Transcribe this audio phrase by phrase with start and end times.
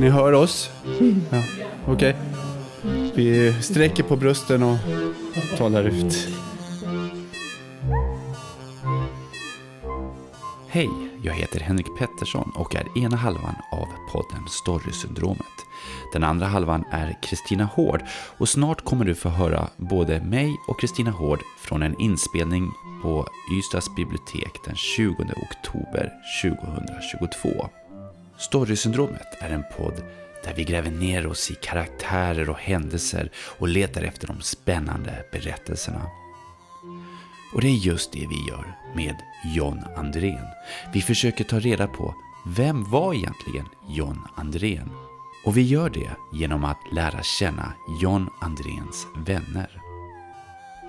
[0.00, 0.70] Ni hör oss?
[1.30, 1.42] Ja,
[1.86, 2.16] Okej.
[3.14, 4.78] Vi sträcker på brösten och
[5.58, 6.28] talar ut.
[10.68, 10.88] Hej,
[11.22, 15.46] jag heter Henrik Pettersson och är ena halvan av podden Storysyndromet.
[16.12, 18.02] Den andra halvan är Kristina Hård
[18.38, 22.72] och snart kommer du få höra både mig och Kristina Hård från en inspelning
[23.02, 23.26] på
[23.58, 26.12] Ystads bibliotek den 20 oktober
[26.42, 27.70] 2022.
[28.40, 30.02] Storysyndromet är en podd
[30.44, 36.10] där vi gräver ner oss i karaktärer och händelser och letar efter de spännande berättelserna.
[37.54, 39.16] Och det är just det vi gör med
[39.56, 40.46] John Andrén.
[40.92, 42.14] Vi försöker ta reda på
[42.46, 44.90] vem var egentligen John Andrén?
[45.44, 47.72] Och vi gör det genom att lära känna
[48.02, 49.82] John Andréns vänner.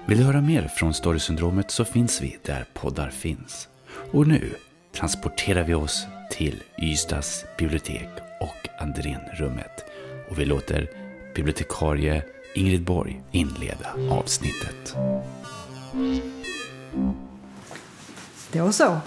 [0.05, 3.67] Vill du höra mer från Storysyndromet så finns vi där poddar finns.
[4.11, 4.55] Och nu
[4.95, 8.09] transporterar vi oss till Ystads bibliotek
[8.39, 9.85] och Andrénrummet.
[10.29, 10.89] Och vi låter
[11.35, 12.23] bibliotekarie
[12.55, 14.95] Ingrid Borg inleda avsnittet.
[18.51, 18.97] Då så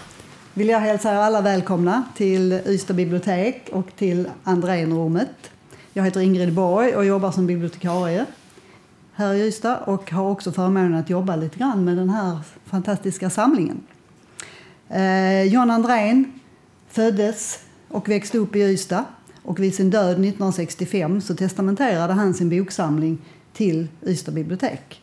[0.55, 5.51] vill jag hälsa er alla välkomna till Ystad bibliotek och till Andrénrummet.
[5.93, 8.27] Jag heter Ingrid Borg och jobbar som bibliotekarie
[9.15, 13.31] här i Ystad och har också förmånen att jobba lite grann med den här fantastiska
[13.31, 13.81] samlingen.
[14.89, 16.41] Eh, John Andrén
[16.95, 19.05] föddes och växte upp i Ystad
[19.43, 23.19] och vid sin död 1965 så testamenterade han sin boksamling
[23.53, 25.03] till Ystad bibliotek.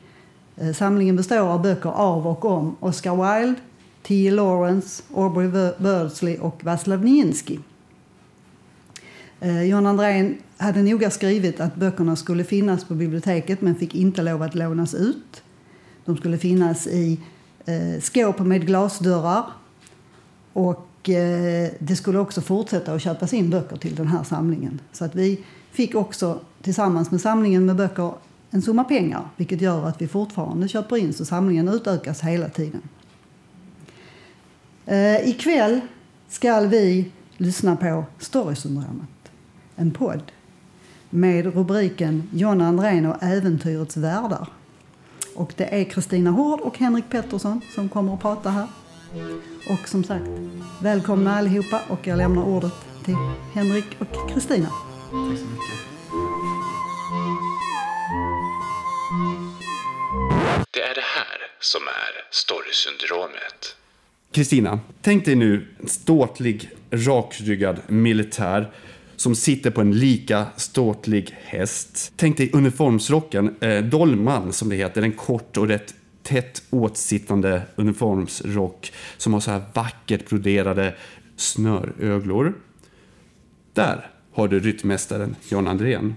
[0.58, 3.62] Eh, samlingen består av böcker av och om Oscar Wilde,
[4.03, 4.31] T.
[4.31, 5.47] Lawrence, Aubrey
[5.78, 7.58] Wordsley och Vaslav Nijinsky.
[9.39, 14.22] Eh, John Andrén hade noga skrivit att böckerna skulle finnas på biblioteket men fick inte
[14.22, 15.44] lov att lånas ut.
[16.06, 17.19] De skulle finnas i
[17.66, 19.44] eh, skåp med glasdörrar
[20.53, 24.80] och Eh, det skulle också fortsätta att köpas in böcker till den här samlingen.
[24.91, 28.13] Så att vi fick också tillsammans med samlingen med böcker
[28.52, 32.81] en summa pengar vilket gör att vi fortfarande köper in så samlingen utökas hela tiden.
[34.85, 35.81] Eh, ikväll
[36.29, 39.31] ska vi lyssna på Storysyndromet,
[39.75, 40.31] en podd
[41.09, 44.47] med rubriken John Andrén och äventyrets världar.
[45.35, 48.68] Och det är Kristina Hård och Henrik Pettersson som kommer att prata här.
[49.69, 50.25] Och som sagt,
[50.81, 52.73] välkomna allihopa och jag lämnar ordet
[53.05, 53.16] till
[53.53, 54.67] Henrik och Kristina.
[54.67, 55.91] Tack så mycket.
[60.71, 63.75] Det är det här som är Storysyndromet.
[64.31, 68.71] Kristina, tänk dig nu en ståtlig, rakryggad militär
[69.16, 72.13] som sitter på en lika ståtlig häst.
[72.16, 78.91] Tänk dig uniformsrocken, eh, dolman som det heter, en kort och rätt tätt åtsittande uniformsrock
[79.17, 80.95] som har så här vackert broderade
[81.35, 82.53] snöröglor.
[83.73, 86.15] Där har du ryttmästaren John Andrén.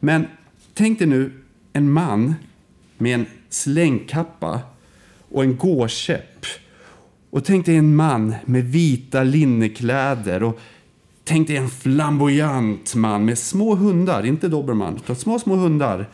[0.00, 0.26] Men
[0.74, 1.32] tänk dig nu
[1.72, 2.34] en man
[2.98, 4.60] med en slängkappa
[5.28, 6.46] och en gåkäpp.
[7.30, 10.60] Och tänk dig en man med vita linnekläder och
[11.24, 16.08] tänk dig en flamboyant man med små hundar, inte dobermann, utan små, små hundar.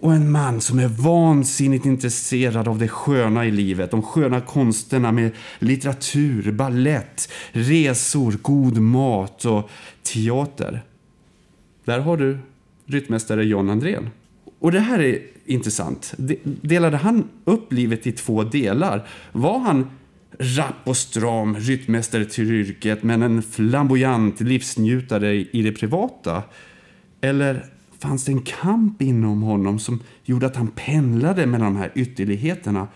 [0.00, 5.12] Och en man som är vansinnigt intresserad av det sköna i livet, de sköna konsterna
[5.12, 9.70] med litteratur, ballett, resor, god mat och
[10.02, 10.82] teater.
[11.84, 12.38] Där har du
[12.86, 14.10] ryttmästare John Andrén.
[14.58, 16.14] Och det här är intressant.
[16.44, 19.08] Delade han upp livet i två delar?
[19.32, 19.90] Var han
[20.38, 26.42] rapp och stram ryttmästare till yrket men en flamboyant livsnjutare i det privata?
[27.20, 27.64] Eller
[27.98, 32.88] fanns det en kamp inom honom som gjorde att han pendlade mellan de här ytterligheterna?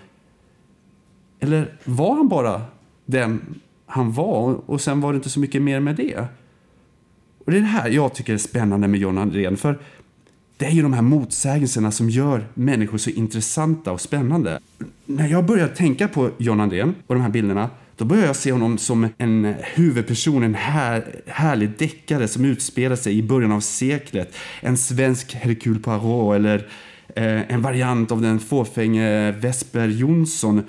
[1.41, 2.63] Eller var han bara
[3.07, 6.27] den han var och sen var det inte så mycket mer med det?
[7.45, 9.57] Och det är det här jag tycker är spännande med John Andrén.
[9.57, 9.79] För
[10.57, 14.61] det är ju de här motsägelserna som gör människor så intressanta och spännande.
[15.07, 17.71] När jag börjar tänka på John Andrén och de här bilderna
[18.03, 23.19] då börjar jag se honom som en huvudperson, en här, härlig deckare som utspelar sig
[23.19, 24.34] i början av seklet.
[24.60, 26.59] En svensk Hercule Poirot eller
[27.16, 30.63] eh, en variant av den fåfänge Vesper Jonsson.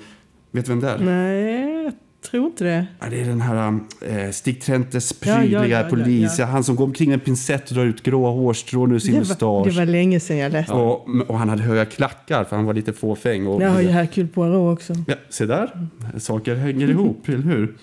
[0.50, 0.98] Vet du vem det är?
[0.98, 1.92] Nej,
[2.30, 2.86] tror inte det.
[3.00, 6.38] Ja, det är den här eh, Stig Trentes prydliga ja, ja, polis.
[6.38, 9.66] Han som går omkring med en pincett och drar ut gråa hårstrån ur sin mustasch.
[9.66, 10.72] det var länge sedan jag läste.
[10.72, 13.46] Och, och han hade höga klackar för han var lite fåfäng.
[13.46, 14.94] Och, Jag har ju Hercule Poirot också.
[15.06, 15.88] ja, se där,
[16.18, 17.76] saker hänger ihop, eller hur?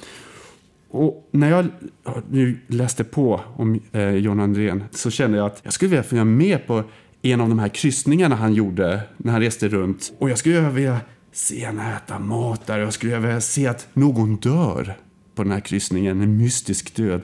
[0.90, 1.66] Och när jag
[2.06, 6.04] ja, nu läste på om eh, John Andrén så kände jag att jag skulle vilja
[6.04, 6.84] följa med på
[7.22, 10.14] en av de här kryssningarna han gjorde när han reste runt.
[10.20, 11.00] Och jag skulle vilja
[11.34, 12.80] se honom äta mat där.
[12.80, 14.98] Jag skulle vilja se att någon dör
[15.36, 17.22] på den här kryssningen, en mystisk död.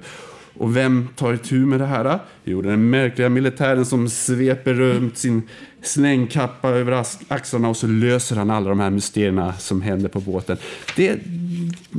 [0.60, 2.20] Och vem tar itu med det här?
[2.44, 5.42] Jo, den märkliga militären som sveper runt sin
[5.82, 10.58] slängkappa över axlarna och så löser han alla de här mysterierna som händer på båten.
[10.96, 11.20] Det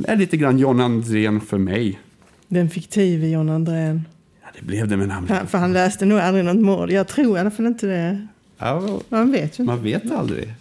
[0.07, 1.99] är lite grann John Andrén för mig.
[2.47, 4.05] Den fiktive John Andrén.
[4.41, 5.31] Ja, det blev det med namnet.
[5.31, 6.91] Han, för han läste nog aldrig något mord.
[6.91, 8.27] Jag tror i alla fall inte det.
[8.57, 9.63] Ja, Man vet ju inte.
[9.63, 10.53] man vet aldrig.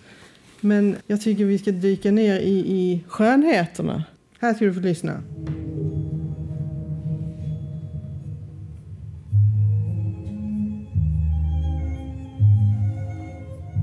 [0.61, 4.05] Men jag tycker vi ska dyka ner i, i skönheterna.
[4.41, 5.23] Här ska du få lyssna.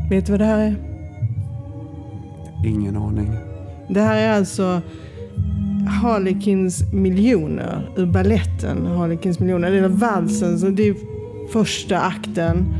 [0.10, 0.76] Vet du vad det här är?
[2.66, 3.32] Ingen aning.
[3.90, 4.82] Det här är alltså
[6.02, 9.72] Harlequins miljoner ur balletten Harlequins miljoner.
[9.72, 10.96] Eller valsen, så det är
[11.52, 12.74] första akten.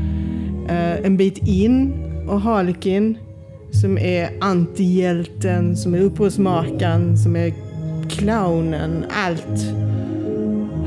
[0.68, 1.92] Eh, en bit in
[2.28, 3.18] och Harlequin
[3.80, 7.54] som är antihjälten, som är upprorsmakaren, som är
[8.08, 9.72] clownen, allt.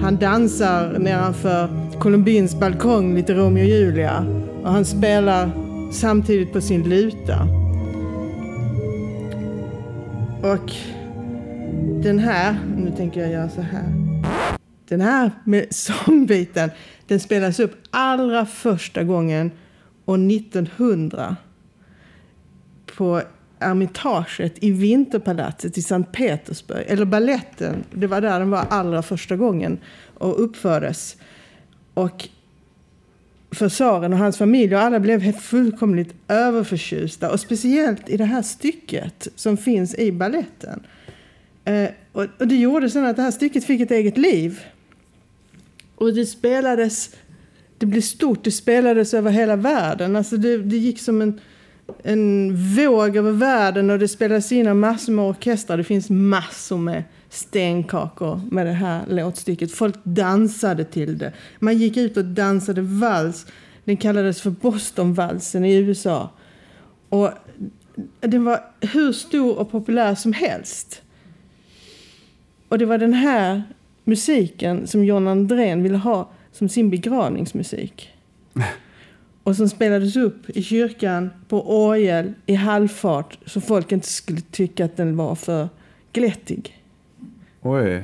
[0.02, 1.70] Han dansar nedanför
[2.00, 4.26] Columbins balkong, lite Romeo och Julia.
[4.64, 5.52] Och han spelar
[5.92, 7.48] samtidigt på sin luta.
[10.44, 10.72] Och
[12.04, 13.86] den här, nu tänker jag göra så här.
[14.90, 16.70] Den här med sångbiten,
[17.08, 19.52] den spelas upp allra första gången
[20.06, 21.36] år 1900
[23.00, 23.22] på
[23.60, 26.86] Ermitaget i Vinterpalatset i Sankt Petersburg.
[26.88, 29.80] Eller balletten, det var där den var allra första gången
[30.18, 31.18] och uppfördes.
[31.94, 32.28] Och
[33.52, 37.32] för tsaren och hans familj och alla blev fullkomligt överförtjusta.
[37.32, 40.80] Och speciellt i det här stycket som finns i balletten.
[41.66, 44.60] Eh, och, och det gjorde sen att det här stycket fick ett eget liv.
[45.96, 47.16] Och det spelades,
[47.78, 50.16] det blev stort, det spelades över hela världen.
[50.16, 51.40] Alltså det, det gick som en,
[52.04, 55.78] en våg över världen och det spelas in av massor med orkestrar.
[55.78, 59.72] Det finns massor med stenkakor med det här låtstycket.
[59.72, 61.34] Folk dansade till det.
[61.60, 63.46] Man gick ut och dansade vals.
[63.84, 66.30] Den kallades för Bostonvalsen i USA.
[67.10, 67.30] Och
[68.20, 71.02] den var hur stor och populär som helst.
[72.68, 73.64] Och det var den här
[74.04, 78.10] musiken som John Andrén ville ha som sin begravningsmusik.
[79.50, 84.86] Och som spelades upp i kyrkan på orgel i halvfart så folk inte skulle tycka
[84.86, 85.70] att den var för
[86.14, 86.84] glättig.
[87.62, 88.04] Oj.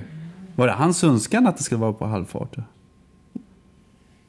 [0.56, 2.56] Var det hans önskan att det skulle vara på halvfart?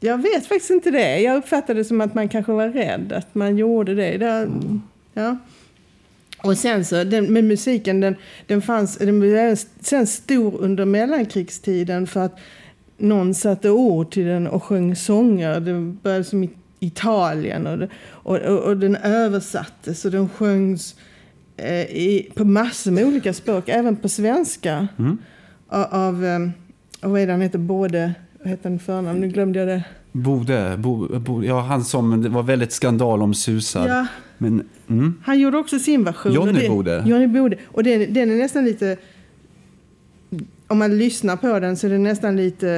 [0.00, 1.20] Jag vet faktiskt inte det.
[1.20, 4.18] Jag uppfattade det som att man kanske var rädd att man gjorde det.
[4.18, 4.50] det
[5.14, 5.36] ja.
[6.42, 8.16] Och sen så, den, med musiken, den,
[8.46, 12.38] den fanns, den blev sen stor under mellankrigstiden för att
[12.96, 15.60] någon satte ord till den och sjöng sånger.
[15.60, 20.94] Det började som i Italien och, och, och, den översattes och den sjöngs
[21.56, 24.88] eh, i, på massor med olika språk, även på svenska.
[25.68, 26.38] Av, av, eh,
[27.00, 29.20] vad är det han heter, både, vad heter han förnamn?
[29.20, 29.84] Nu glömde jag det.
[30.12, 33.88] Bode, Bo, Bo, ja han som det var väldigt skandal om susar.
[33.88, 34.06] Ja.
[34.38, 35.14] Men, mm.
[35.24, 36.32] Han gjorde också sin version.
[36.32, 37.02] Johnny det, Bode.
[37.06, 37.56] Johnny Bode.
[37.66, 38.96] Och den, den är nästan lite...
[40.68, 42.70] Om man lyssnar på den så är det nästan lite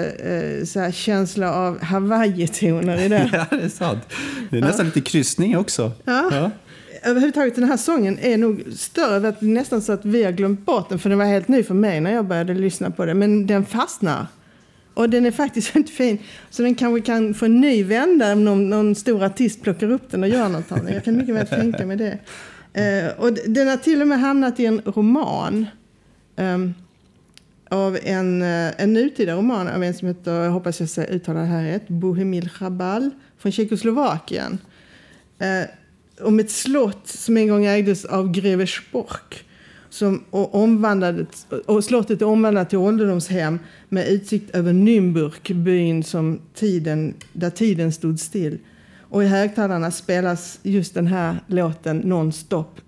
[0.59, 3.31] eh, så här känsla av Hawaii-toner i det.
[3.51, 4.03] Ja, det är sant.
[4.51, 5.93] Det är nästan lite kryssning också.
[6.05, 6.29] Ja.
[6.33, 6.51] Ja.
[7.03, 9.19] Överhuvudtaget den här sången är nog större.
[9.21, 10.99] Det är nästan så att vi har glömt bort den.
[10.99, 13.19] För den var helt ny för mig när jag började lyssna på den.
[13.19, 14.27] Men den fastnar.
[14.95, 16.19] Och den är faktiskt väldigt fin.
[16.51, 20.11] Så den kanske kan få en ny vända om någon, någon stor artist plockar upp
[20.11, 20.95] den och gör något av den.
[20.95, 22.19] Jag kan mycket väl tänka mig det.
[22.83, 25.67] Eh, och den har till och med hamnat i en roman.
[26.37, 26.75] ehm,
[27.69, 31.41] av en, eh, en nutida roman av en som heter, jag hoppas jag säger- uttalar
[31.41, 34.59] det här rätt, Bohemil Chabal från Tjeckoslovakien.
[35.39, 35.71] Eh,
[36.27, 39.45] om ett slott som en gång ägdes av greve Spork.
[39.91, 43.59] Som, och, omvandlades, och slottet är omvandlat till ålderdomshem
[43.89, 48.59] med utsikt över Nymburk, byn som tiden, där tiden stod still.
[49.01, 52.81] Och i högtalarna spelas just den här låten nonstop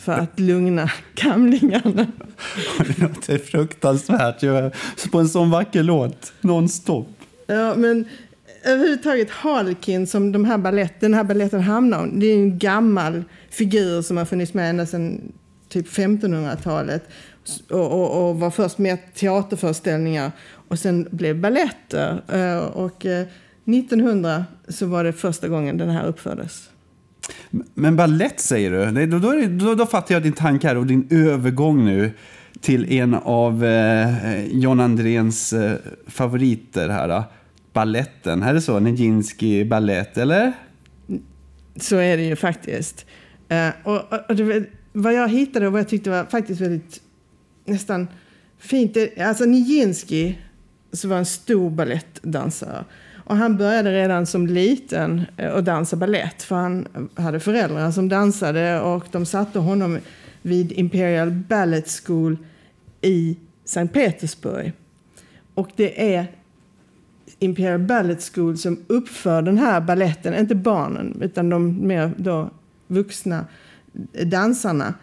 [0.00, 2.06] för att lugna gamlingarna.
[2.78, 4.40] Det låter fruktansvärt.
[5.12, 6.32] På en sån vacker låt.
[6.40, 7.08] Nonstop.
[7.46, 8.04] Ja, men
[8.64, 13.24] överhuvudtaget Harlequin som de här ballett, den här balletten hamnar om, det är en gammal
[13.50, 15.32] figur som har funnits med ända sedan
[15.68, 17.02] typ 1500-talet
[17.70, 20.32] och, och, och var först med teaterföreställningar
[20.68, 22.22] och sen blev balletter.
[22.28, 23.26] Eh, Och eh,
[23.64, 26.69] 1900 så var det första gången den här uppfördes.
[27.74, 29.06] Men ballett säger du?
[29.06, 32.12] Då, då, då, då fattar jag din tanke här och din övergång nu
[32.60, 37.08] till en av eh, John Andréns eh, favoriter här.
[37.08, 37.24] Då.
[37.72, 38.42] Balletten.
[38.42, 38.80] Är det så?
[38.80, 40.52] Nijinsky ballett, eller?
[41.76, 43.06] Så är det ju faktiskt.
[43.48, 47.00] Eh, och, och, och det, vad jag hittade och vad jag tyckte var faktiskt väldigt
[47.64, 48.08] nästan
[48.58, 48.96] fint.
[49.20, 50.34] Alltså Nijinsky
[50.92, 52.84] så var en stor ballettdansare.
[53.30, 58.08] Och han började redan som liten eh, att dansa ballett för han hade föräldrar som
[58.08, 59.98] dansade och de satte honom
[60.42, 62.36] vid Imperial Ballet School
[63.00, 64.72] i Sankt Petersburg.
[65.54, 66.26] Och det är
[67.38, 72.50] Imperial Ballet School som uppför den här balletten, inte barnen utan de mer då
[72.86, 73.46] vuxna
[74.24, 74.94] dansarna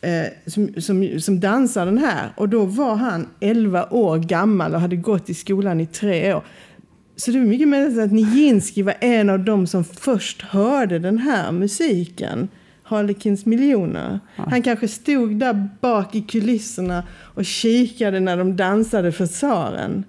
[0.00, 2.32] eh, som, som, som dansar den här.
[2.36, 6.44] Och då var han 11 år gammal och hade gått i skolan i tre år.
[7.16, 11.18] Så det är mycket möjligt att Nijinsky var en av dem som först hörde den
[11.18, 12.48] här musiken.
[12.82, 14.20] Harlequins miljoner.
[14.36, 17.04] Han kanske stod där bak i kulisserna
[17.34, 20.04] och kikade när de dansade för tsaren.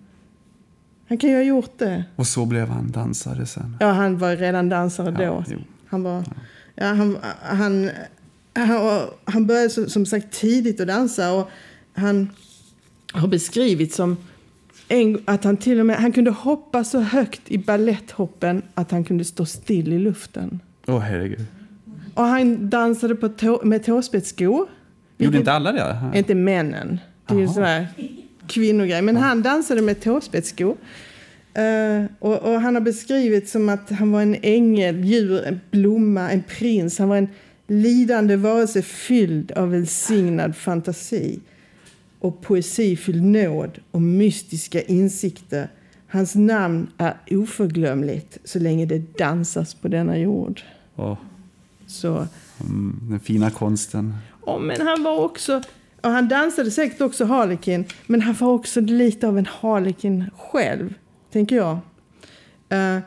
[1.09, 2.03] Han kan ju ha gjort det.
[2.15, 3.77] Och så blev han dansare sen.
[3.79, 5.43] Ja, han var redan dansare Ja, då.
[5.51, 5.57] jo.
[5.87, 6.23] Han, var,
[6.75, 7.89] ja, han, han,
[8.53, 11.49] han, han började som sagt tidigt att dansa och
[11.93, 12.29] han
[13.13, 14.17] har beskrivits som
[14.87, 19.03] en, att han till och med han kunde hoppa så högt i balletthoppen att han
[19.03, 20.59] kunde stå still i luften.
[20.87, 21.45] Åh herregud.
[22.13, 24.67] Och han dansade på tå, med tåspetsskor.
[25.17, 26.17] Gjorde inte alla det?
[26.19, 26.99] Inte männen.
[27.27, 27.87] Det är ju sån här
[28.47, 29.01] kvinnogrej.
[29.01, 30.77] Men han dansade med tåspetsskor.
[31.53, 36.31] Eh, och, och han har beskrivit som att han var en ängel, djur, en blomma,
[36.31, 36.99] en prins.
[36.99, 37.29] Han var en
[37.67, 41.39] lidande varelse fylld av välsignad fantasi
[42.27, 45.69] och poesifylld nåd och mystiska insikter.
[46.07, 50.61] Hans namn är oförglömligt så länge det dansas på denna jord.
[50.95, 51.17] Åh,
[51.87, 52.27] Så
[52.59, 54.15] mm, den fina konsten.
[54.45, 55.61] Ja, men han var också...
[56.01, 60.93] Och han dansade säkert också Harlekin, men han var också lite av en Harlekin själv,
[61.31, 61.79] tänker jag.
[62.69, 62.99] Eh,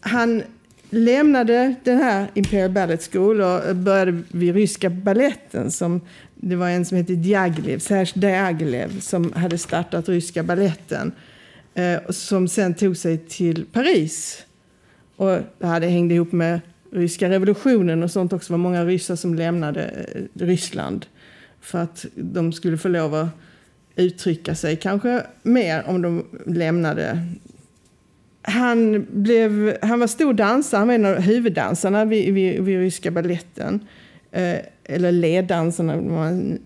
[0.00, 0.42] han
[0.90, 5.70] lämnade den här Imperial Ballet School och började vid ryska balletten.
[5.70, 6.00] Som,
[6.44, 11.12] det var en som hette Diaghilev, Serge Diaghilev, som hade startat ryska balletten.
[11.74, 14.44] eh, som sen tog sig till Paris.
[15.16, 16.60] Och det hade hängde ihop med
[16.92, 18.52] ryska revolutionen och sånt också.
[18.52, 21.06] Det var många ryssar som lämnade eh, Ryssland
[21.60, 23.28] för att de skulle få lov att
[23.96, 27.18] uttrycka sig kanske mer om de lämnade.
[28.42, 33.10] Han, blev, han var stor dansare, han var en av huvuddansarna vid, vid, vid ryska
[33.10, 33.80] balletten.
[34.32, 35.94] Eh, eller leddansarna,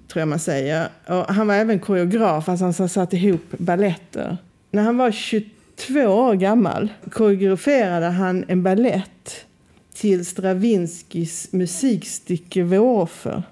[0.08, 0.88] tror jag man säger.
[1.06, 4.36] Och han var även koreograf, alltså han satt ihop balletter.
[4.70, 9.46] När han var 22 år gammal koreograferade han en ballett
[9.94, 13.42] till Stravinskys musikstycke Våroffer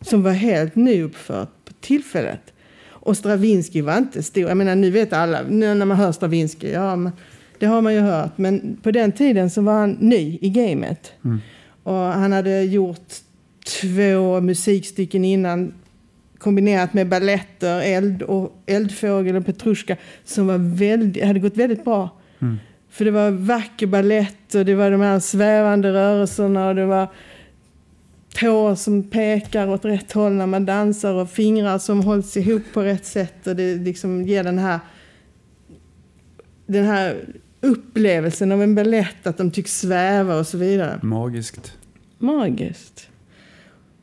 [0.00, 2.52] som var helt nyuppfört på tillfället.
[2.88, 4.48] Och Stravinsky var inte stor.
[4.48, 7.12] Jag menar, nu vet alla, nu när man hör Stravinsky, ja, men
[7.58, 8.38] det har man ju hört.
[8.38, 11.12] Men på den tiden så var han ny i gamet.
[11.82, 13.12] Och han hade gjort
[13.64, 15.74] två musikstycken innan
[16.38, 22.10] kombinerat med balletter, eld och eldfågel och Petrushka som var väldigt, hade gått väldigt bra.
[22.90, 27.08] För det var vacker ballett och det var de här svävande rörelserna och det var
[28.34, 32.82] tår som pekar åt rätt håll när man dansar och fingrar som hålls ihop på
[32.82, 34.80] rätt sätt och det liksom ger den här
[36.66, 37.24] den här
[37.60, 41.00] upplevelsen av en ballett, att de tycks sväva och så vidare.
[41.02, 41.72] Magiskt.
[42.18, 43.08] Magiskt.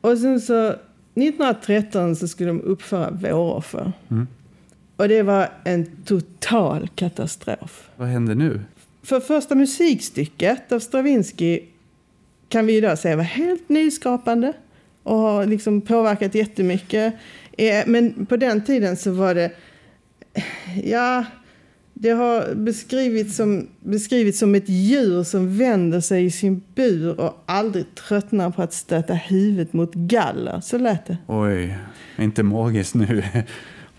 [0.01, 3.91] Och sen så 1913 så skulle de uppföra Våroffer.
[4.95, 7.89] Och det var en total katastrof.
[7.95, 8.61] Vad händer nu?
[9.03, 11.59] För första musikstycket av Stravinsky
[12.49, 14.53] kan vi idag säga var helt nyskapande
[15.03, 17.13] och har liksom påverkat jättemycket.
[17.57, 19.51] Eh, Men på den tiden så var det,
[20.83, 21.25] ja,
[22.01, 27.43] det har beskrivits som, beskrivits som ett djur som vänder sig i sin bur och
[27.45, 30.59] aldrig tröttnar på att stöta huvudet mot galler.
[30.59, 31.17] Så lät det.
[31.27, 31.77] Oj,
[32.17, 33.23] inte magiskt nu.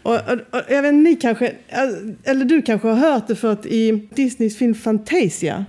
[0.03, 1.53] Och, och, och jag vet, ni kanske,
[2.25, 5.65] eller du kanske har hört det för att i Disneys film Fantasia,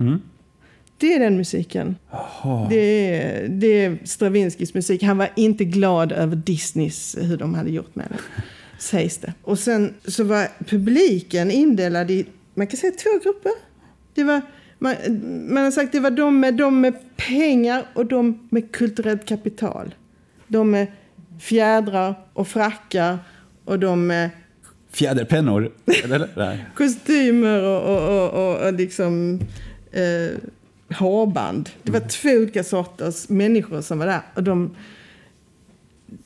[0.98, 1.96] det är den musiken.
[2.10, 2.66] Jaha.
[2.70, 2.76] Det
[3.16, 5.02] är, det är Stravinskys musik.
[5.02, 8.42] Han var inte glad över Disneys, hur de hade gjort med det.
[8.82, 9.32] Sägs det.
[9.42, 13.52] Och sen så var publiken indelad i, man kan säga två grupper.
[14.14, 14.40] Det var,
[14.78, 14.94] man,
[15.48, 19.94] man har sagt det var de med, de med pengar och de med kulturellt kapital.
[20.46, 20.86] De med
[21.40, 23.18] fjädrar och frackar
[23.64, 24.30] och de med
[24.90, 25.72] Fjäderpennor?
[26.74, 29.40] Kostymer och, och, och, och, och liksom
[29.92, 30.38] eh,
[30.96, 31.70] hårband.
[31.82, 34.22] Det var två olika sorters människor som var där.
[34.34, 34.76] Och de,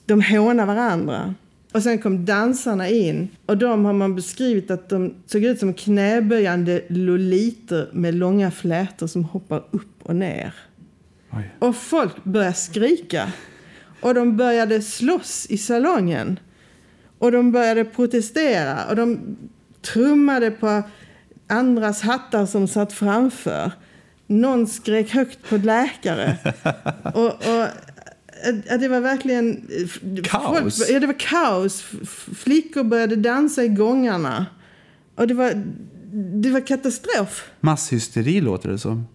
[0.06, 1.34] de hånade varandra.
[1.76, 3.28] Och sen kom dansarna in.
[3.47, 9.06] Och de har man beskrivit att de såg ut som knäböjande loliter med långa flätor
[9.06, 10.54] som hoppar upp och ner.
[11.33, 11.50] Oj.
[11.59, 13.33] Och folk började skrika.
[14.00, 16.38] Och de började slåss i salongen.
[17.18, 18.87] Och de började protestera.
[18.88, 19.37] Och de
[19.83, 20.83] trummade på
[21.47, 23.73] andras hattar som satt framför.
[24.26, 26.37] Någon skrek högt på läkare.
[27.14, 27.68] och, och,
[28.69, 29.69] ja, det var verkligen...
[30.25, 30.78] Kaos.
[30.78, 31.85] Folk, ja, det var kaos.
[32.37, 34.47] Flickor började dansa i gångarna.
[35.14, 35.52] Och det var,
[36.43, 37.50] det var katastrof.
[37.61, 39.07] Masshysteri låter det som.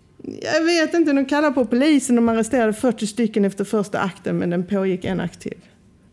[0.41, 4.37] Jag vet inte, de kallade på polisen och de arresterade 40 stycken efter första akten
[4.37, 5.57] men den pågick en akt till.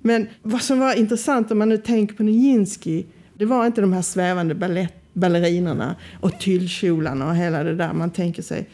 [0.00, 3.92] Men vad som var intressant om man nu tänker på Nijinsky, det var inte de
[3.92, 8.68] här svävande ballett, ballerinerna och tyllkjolarna och hela det där man tänker sig.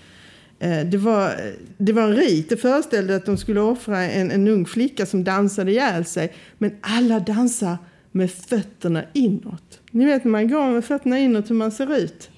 [0.64, 1.34] Eh, det var,
[1.78, 5.24] det var en rit, det föreställde att de skulle offra en, en ung flicka som
[5.24, 6.32] dansade ihjäl sig.
[6.58, 7.76] Men alla dansar
[8.12, 9.80] med fötterna inåt.
[9.90, 12.30] Ni vet när man går med fötterna inåt hur man ser ut.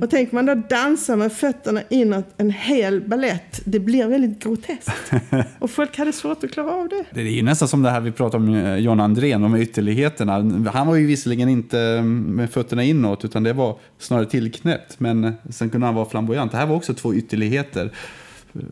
[0.00, 5.12] Och tänker man då dansa med fötterna inåt en hel ballett, det blir väldigt groteskt.
[5.58, 7.04] Och folk hade svårt att klara av det.
[7.14, 10.32] Det är ju nästan som det här vi pratade om eh, John Andrén, om ytterligheterna.
[10.70, 15.00] Han var ju visserligen inte med fötterna inåt, utan det var snarare tillknäppt.
[15.00, 16.52] Men sen kunde han vara flamboyant.
[16.52, 17.90] Det här var också två ytterligheter.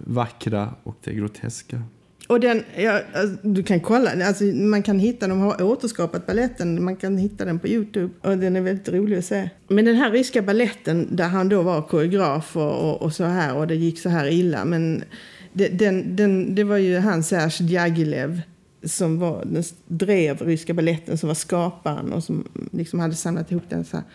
[0.05, 1.83] Vackra och det groteska.
[2.29, 6.85] Och den, ja, alltså, du kan kolla, alltså, man kan hitta, de har återskapat balletten,
[6.85, 9.51] man kan hitta den på Youtube och den är väldigt rolig att se.
[9.69, 13.57] Men den här ryska balletten där han då var koreograf och, och, och så här
[13.57, 15.05] och det gick så här illa, men
[15.53, 18.41] det, den, den, det var ju han Serge Diaghilev
[18.83, 23.65] som var, den drev ryska balletten som var skaparen och som liksom hade samlat ihop
[23.69, 24.07] den så här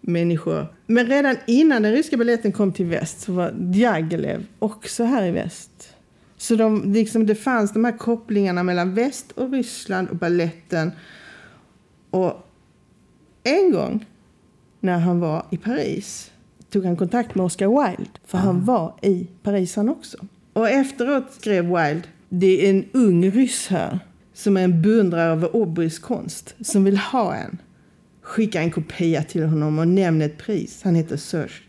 [0.00, 0.66] människor.
[0.86, 5.30] Men redan innan den ryska balletten kom till väst så var Diaghilev också här i
[5.30, 5.93] väst.
[6.44, 10.92] Så de, liksom, det fanns de här kopplingarna mellan väst och Ryssland och balletten.
[12.10, 12.46] Och
[13.42, 14.06] en gång
[14.80, 16.30] när han var i Paris
[16.70, 18.10] tog han kontakt med Oscar Wilde.
[18.24, 20.16] För han var i Paris han också.
[20.52, 23.98] Och efteråt skrev Wilde, det är en ung ryss här
[24.32, 27.58] som är en beundrare av Aubreys konst som vill ha en.
[28.22, 30.80] Skicka en kopia till honom och nämn ett pris.
[30.82, 31.62] Han heter Serge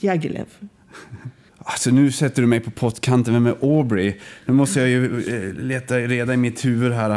[0.00, 0.46] Diaghilev.
[1.64, 3.34] Alltså nu sätter du mig på pottkanten.
[3.34, 4.14] Vem är Aubrey?
[4.46, 7.10] Nu måste jag ju eh, leta reda i mitt huvud här.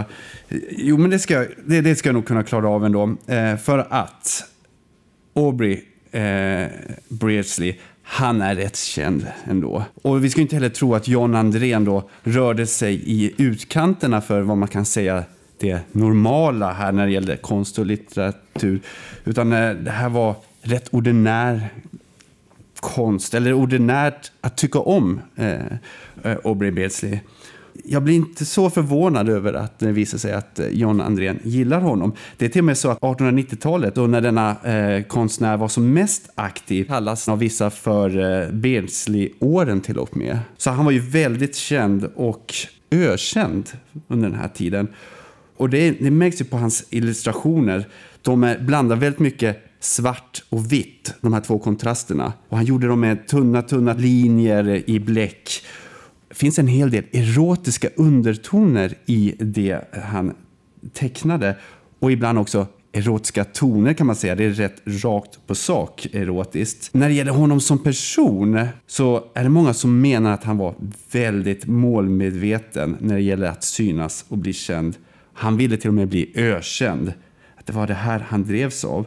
[0.49, 3.15] Eh, jo, men det ska, det, det ska jag nog kunna klara av ändå.
[3.27, 4.43] Eh, för att
[5.35, 6.67] Aubrey eh,
[7.07, 9.83] Beardsley, han är rätt känd ändå.
[10.01, 14.41] Och vi ska inte heller tro att John Andrén då rörde sig i utkanterna för
[14.41, 15.23] vad man kan säga
[15.57, 18.79] det normala här när det gällde konst och litteratur.
[19.23, 21.69] Utan eh, det här var rätt ordinär
[22.83, 25.53] konst, eller ordinärt att tycka om eh,
[26.23, 27.19] eh, Aubrey Beardsley.
[27.83, 31.81] Jag blir inte så förvånad över att det visar sig att eh, John Andrén gillar
[31.81, 32.13] honom.
[32.37, 35.93] Det är till och med så att 1890-talet, då när denna eh, konstnär var som
[35.93, 40.39] mest aktiv, kallas av vissa för eh, Beardsley-åren till och med.
[40.57, 42.53] Så han var ju väldigt känd och
[42.91, 43.69] ökänd
[44.07, 44.87] under den här tiden.
[45.57, 47.87] Och det, det märks ju på hans illustrationer.
[48.21, 52.33] De är, blandar väldigt mycket svart och vitt, de här två kontrasterna.
[52.49, 55.49] Och han gjorde dem med tunna, tunna linjer i bläck.
[56.29, 60.33] Det finns en hel del erotiska undertoner i det han
[60.93, 61.57] tecknade.
[61.99, 64.35] Och ibland också erotiska toner kan man säga.
[64.35, 66.93] Det är rätt rakt på sak erotiskt.
[66.93, 70.75] När det gäller honom som person så är det många som menar att han var
[71.11, 74.95] väldigt målmedveten när det gäller att synas och bli känd.
[75.33, 77.13] Han ville till och med bli ökänd.
[77.55, 79.05] Att det var det här han drevs av.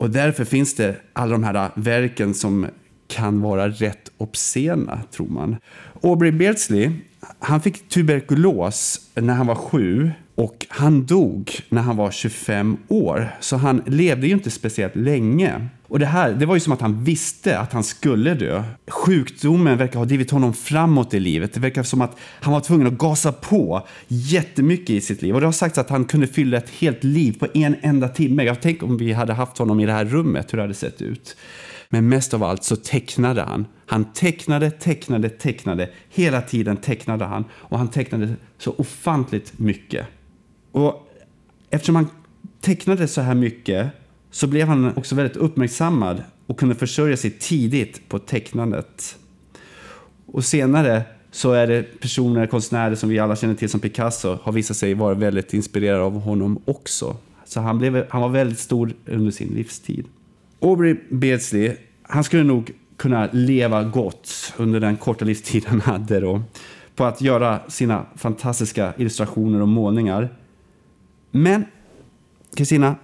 [0.00, 2.66] Och därför finns det alla de här verken som
[3.08, 5.56] kan vara rätt obscena, tror man.
[6.02, 6.90] Aubrey Beardsley,
[7.38, 13.28] han fick tuberkulos när han var sju och han dog när han var 25 år.
[13.40, 15.68] Så han levde ju inte speciellt länge.
[15.90, 18.62] Och det här, det var ju som att han visste att han skulle dö.
[18.88, 21.52] Sjukdomen verkar ha drivit honom framåt i livet.
[21.52, 25.34] Det verkar som att han var tvungen att gasa på jättemycket i sitt liv.
[25.34, 28.44] Och det har sagts att han kunde fylla ett helt liv på en enda timme.
[28.44, 31.02] Jag tänker om vi hade haft honom i det här rummet, hur det hade sett
[31.02, 31.36] ut.
[31.88, 33.66] Men mest av allt så tecknade han.
[33.86, 35.90] Han tecknade, tecknade, tecknade.
[36.08, 37.44] Hela tiden tecknade han.
[37.52, 40.06] Och han tecknade så ofantligt mycket.
[40.72, 41.10] Och
[41.70, 42.08] eftersom han
[42.60, 43.90] tecknade så här mycket
[44.30, 49.16] så blev han också väldigt uppmärksammad och kunde försörja sig tidigt på tecknandet.
[50.26, 54.52] Och senare så är det personer, konstnärer som vi alla känner till som Picasso har
[54.52, 57.16] visat sig vara väldigt inspirerade av honom också.
[57.44, 60.04] Så han, blev, han var väldigt stor under sin livstid.
[60.60, 66.42] Aubrey Beardsley, han skulle nog kunna leva gott under den korta livstid han hade då,
[66.96, 70.28] på att göra sina fantastiska illustrationer och målningar.
[71.30, 71.64] Men,
[72.56, 72.96] Kristina,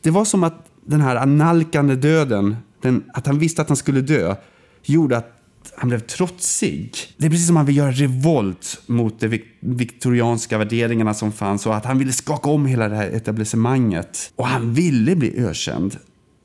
[0.00, 4.00] det var som att den här analkande döden, den, att han visste att han skulle
[4.00, 4.36] dö,
[4.82, 5.42] gjorde att
[5.74, 6.94] han blev trotsig.
[7.16, 11.66] Det är precis som att han vill göra revolt mot de viktorianska värderingarna som fanns
[11.66, 14.32] och att han ville skaka om hela det här etablissemanget.
[14.36, 15.96] Och han ville bli ökänd.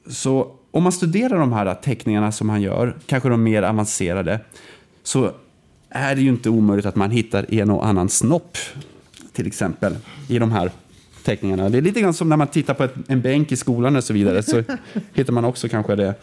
[0.09, 4.39] Så om man studerar de här teckningarna som han gör, kanske de mer avancerade,
[5.03, 5.31] så
[5.89, 8.57] är det ju inte omöjligt att man hittar en och annan snopp,
[9.33, 10.71] till exempel, i de här
[11.27, 11.69] teckningarna.
[11.69, 14.03] Det är lite grann som när man tittar på ett, en bänk i skolan och
[14.03, 14.63] så vidare, så
[15.13, 16.13] hittar man också kanske det.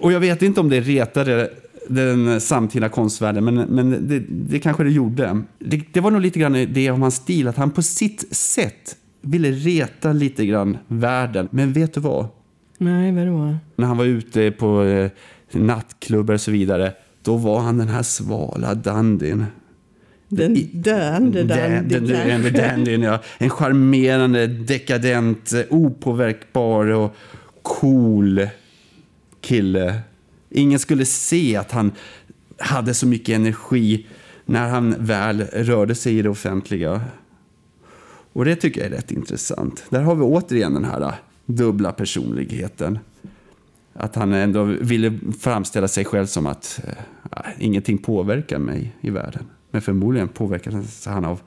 [0.00, 1.50] Och- jag vet inte om det retade
[1.88, 5.42] den samtida konstvärlden, men, men det, det kanske det gjorde.
[5.58, 8.96] Det, det var nog lite grann det om hans stil, att han på sitt sätt
[9.20, 11.48] ville reta lite grann världen.
[11.50, 12.26] Men vet du vad?
[12.78, 13.56] Nej, vadå?
[13.76, 15.10] När han var ute på eh,
[15.52, 19.44] nattklubbar och så vidare, då var han den här svala dandyn.
[20.34, 20.54] Den
[22.04, 23.18] döende dandyn, ja.
[23.38, 27.16] En charmerande, dekadent, eh, opåverkbar och
[27.62, 28.46] cool
[29.40, 30.00] kille.
[30.50, 31.92] Ingen skulle se att han
[32.58, 34.06] hade så mycket energi
[34.44, 37.00] när han väl rörde sig i det offentliga.
[38.32, 39.84] Och det tycker jag är rätt intressant.
[39.88, 41.14] Där har vi återigen den här eh,
[41.46, 42.98] dubbla personligheten.
[43.94, 46.80] Att han ändå ville framställa sig själv som att
[47.36, 49.44] äh, ingenting påverkar mig i världen.
[49.72, 51.40] Men förmodligen påverkas han av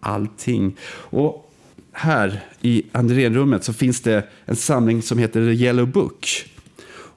[0.00, 0.76] allting.
[0.92, 1.52] Och
[1.92, 6.46] här i Andrénrummet så finns det en samling som heter The Yellow Book.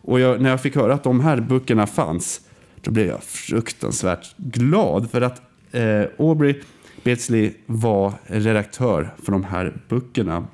[0.02, 2.42] Och jag, när jag fick höra att de här böckerna fanns,
[2.82, 5.12] då blev jag fruktansvärt glad.
[5.12, 5.42] För att
[5.72, 6.56] eh, Aubrey
[7.04, 10.48] Beardsley var redaktör för de här böckerna.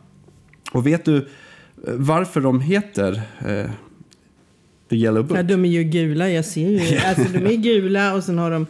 [0.72, 1.24] Och vet du eh,
[1.94, 3.70] varför de heter eh,
[4.90, 5.38] The Yellow Book?
[5.38, 6.98] Ja, de är ju gula, jag ser ju.
[7.06, 8.68] Alltså, de är gula och sen har de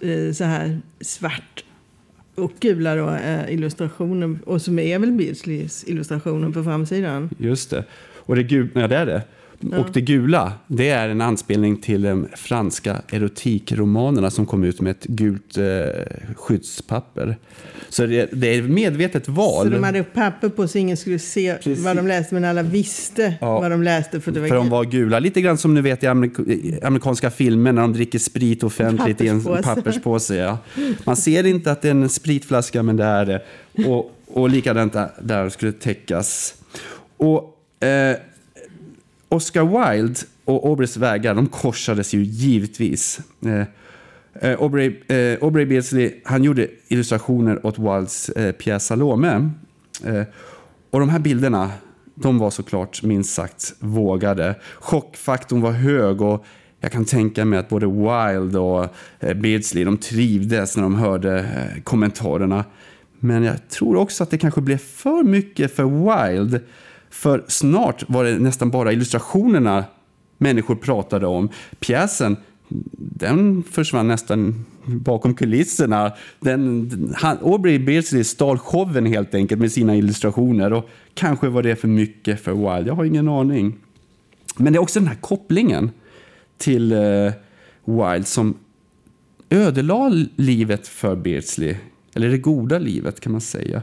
[0.00, 1.64] Eh, så här svart
[2.34, 4.38] och gula då, illustrationen illustrationer.
[4.44, 7.30] Och som är väl Beardsleys illustrationer på framsidan.
[7.38, 7.84] Just det.
[8.16, 9.22] Och det, gul, ja, det är det.
[9.60, 14.90] Och det gula, det är en anspelning till de franska erotikromanerna som kom ut med
[14.90, 15.64] ett gult eh,
[16.36, 17.36] skyddspapper.
[17.88, 19.64] Så det, det är medvetet val.
[19.66, 21.84] Så de hade papper på så ingen skulle se Precis.
[21.84, 23.60] vad de läste men alla visste Ja.
[23.60, 25.18] vad de läste för det var För de var gula.
[25.18, 29.28] Lite grann som ni vet i amerik- amerikanska filmer när de dricker sprit offentligt i
[29.28, 30.36] en Papperspåse.
[30.36, 30.58] Ja.
[31.04, 33.42] Man ser inte att det är en spritflaska, men det är det.
[33.86, 36.54] Och, och likadant där, där skulle täckas.
[37.16, 38.16] Och eh,
[39.28, 43.20] Oscar Wilde och Aubreys vägar, de korsades ju givetvis.
[43.46, 43.60] Eh,
[44.50, 49.50] eh Aubrey, eh, Aubrey Beardsley, han gjorde illustrationer åt Wildes eh, pjäs Salome.
[50.04, 50.22] Eh,
[50.90, 51.70] och de här bilderna,
[52.14, 54.54] de var såklart minst sagt vågade.
[54.78, 56.44] Chockfaktorn var hög och
[56.80, 58.88] jag kan tänka mig att både Wilde och
[59.20, 62.64] eh, Beardsley, de trivdes när de hörde eh, kommentarerna.
[63.18, 66.60] Men jag tror också att det kanske blev för mycket för Wilde.
[67.10, 69.84] För snart var det nästan bara illustrationerna
[70.38, 71.48] människor pratade om.
[71.80, 72.36] Pjäsen,
[72.98, 76.12] den försvann nästan bakom kulisserna.
[76.40, 80.72] Den, han, Aubrey Beardsley stal showen helt enkelt med sina illustrationer.
[80.72, 83.76] Och kanske var det för mycket för Wilde, jag har ingen aning.
[84.56, 85.90] Men det är också den här kopplingen
[86.58, 87.32] till uh,
[87.84, 88.54] Wilde som
[89.50, 91.76] ödelade livet för Beardsley.
[92.14, 93.82] Eller det goda livet kan man säga.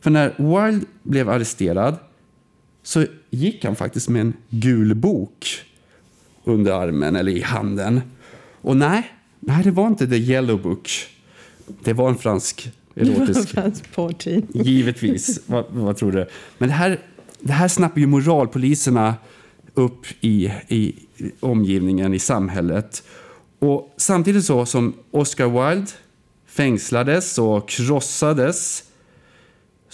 [0.00, 1.96] För när Wilde blev arresterad
[2.84, 5.46] så gick han faktiskt med en gul bok
[6.44, 8.00] under armen eller i handen.
[8.60, 10.90] Och nej, nej det var inte The Yellow Book.
[11.84, 14.46] Det var en fransk erotisk fanns porrtid.
[14.52, 15.40] Givetvis.
[15.46, 16.26] vad, vad tror du?
[16.58, 17.00] Men det här,
[17.40, 19.14] det här snappar ju moralpoliserna
[19.74, 20.94] upp i, i
[21.40, 23.02] omgivningen, i samhället.
[23.58, 25.90] Och samtidigt så som Oscar Wilde
[26.46, 28.84] fängslades och krossades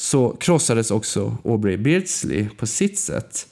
[0.00, 3.46] så krossades också Aubrey Beardsley på sitt sätt.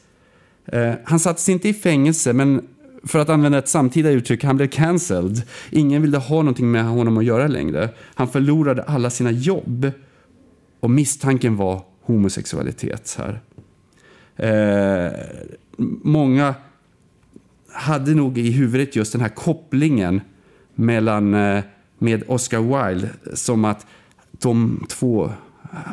[0.65, 2.69] Eh, han sattes inte i fängelse, men
[3.05, 5.43] för att använda ett samtida uttryck, han blev cancelled.
[5.71, 7.89] Ingen ville ha någonting med honom att göra längre.
[8.15, 9.91] Han förlorade alla sina jobb.
[10.81, 13.41] Och misstanken var homosexualitet här.
[14.37, 15.13] Eh,
[16.03, 16.55] många
[17.73, 20.21] hade nog i huvudet just den här kopplingen
[20.75, 21.65] mellan, eh,
[21.99, 23.87] med Oscar Wilde som att
[24.31, 25.33] de två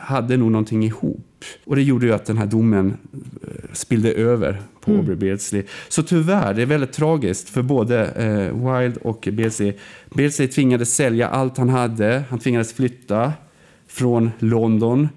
[0.02, 1.46] hade nog någonting ihop.
[1.66, 5.00] Och det gjorde ju att den här domen eh, spillde över på Mm.
[5.00, 5.64] Aubrey Beardsley.
[5.90, 9.74] Så tyvärr, det är väldigt tragiskt för både eh, Wilde och Beardsley.
[10.10, 12.24] Beardsley tvingades sälja allt han hade.
[12.30, 13.34] Han tvingades flytta
[13.88, 15.10] från London.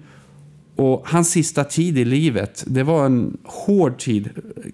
[0.75, 4.29] Och hans sista tid i livet, det var en hård tid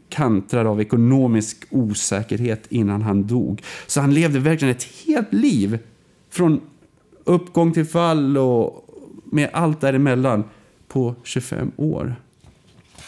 [0.09, 3.61] kantrad av ekonomisk osäkerhet innan han dog.
[3.87, 5.79] Så han levde verkligen ett helt liv
[6.29, 6.61] från
[7.23, 8.84] uppgång till fall och
[9.35, 10.43] med allt däremellan
[10.87, 12.15] på 25 år.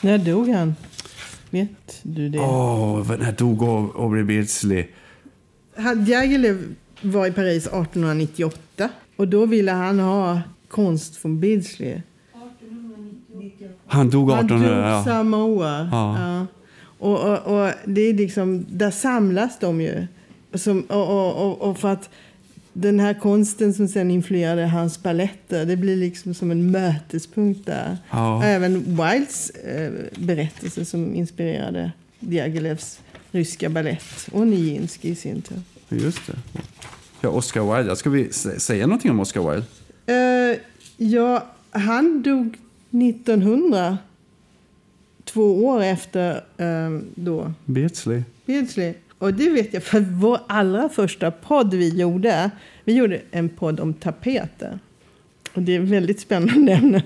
[0.02, 0.76] När dog han?
[1.50, 2.40] Vet du det?
[2.40, 4.86] Åh, när dog Au- Aubrey Beardsley?
[5.78, 12.02] han- Diaghilev var i Paris 1898 och då ville han ha konst från Beardsley.
[13.88, 14.76] Han dog Han 1800.
[14.76, 15.04] dog Ja.
[15.04, 15.66] samma år.
[15.66, 15.88] Ja.
[15.92, 16.46] Ja.
[17.00, 20.08] Och, och, och det är liksom, där samlas de ju.
[20.54, 22.10] Som, och, och, och, och för att
[22.80, 27.98] den här konsten som sen influerade hans balletter, det blir liksom som en mötespunkt där.
[28.12, 28.44] Ja.
[28.44, 33.00] Även Wildes eh, berättelse som inspirerade Diaghilevs
[33.32, 35.58] ryska ballett och Nijinsky i sin tur.
[35.90, 36.38] Just det.
[37.22, 37.96] Ja, Oscar Wilde.
[37.96, 39.66] Ska vi sä- säga någonting om Oscar Wilde?
[40.52, 40.58] Eh,
[40.98, 42.58] ja, han dog
[42.92, 43.98] 1900.
[45.24, 48.22] Två år efter eh, då Beardsley.
[48.46, 48.94] Beardsley.
[49.18, 52.52] Och det vet jag för vår allra första podd vi gjorde.
[52.84, 54.80] Vi gjorde en podd om tapeter.
[55.54, 57.04] Och det är ett väldigt spännande ämne.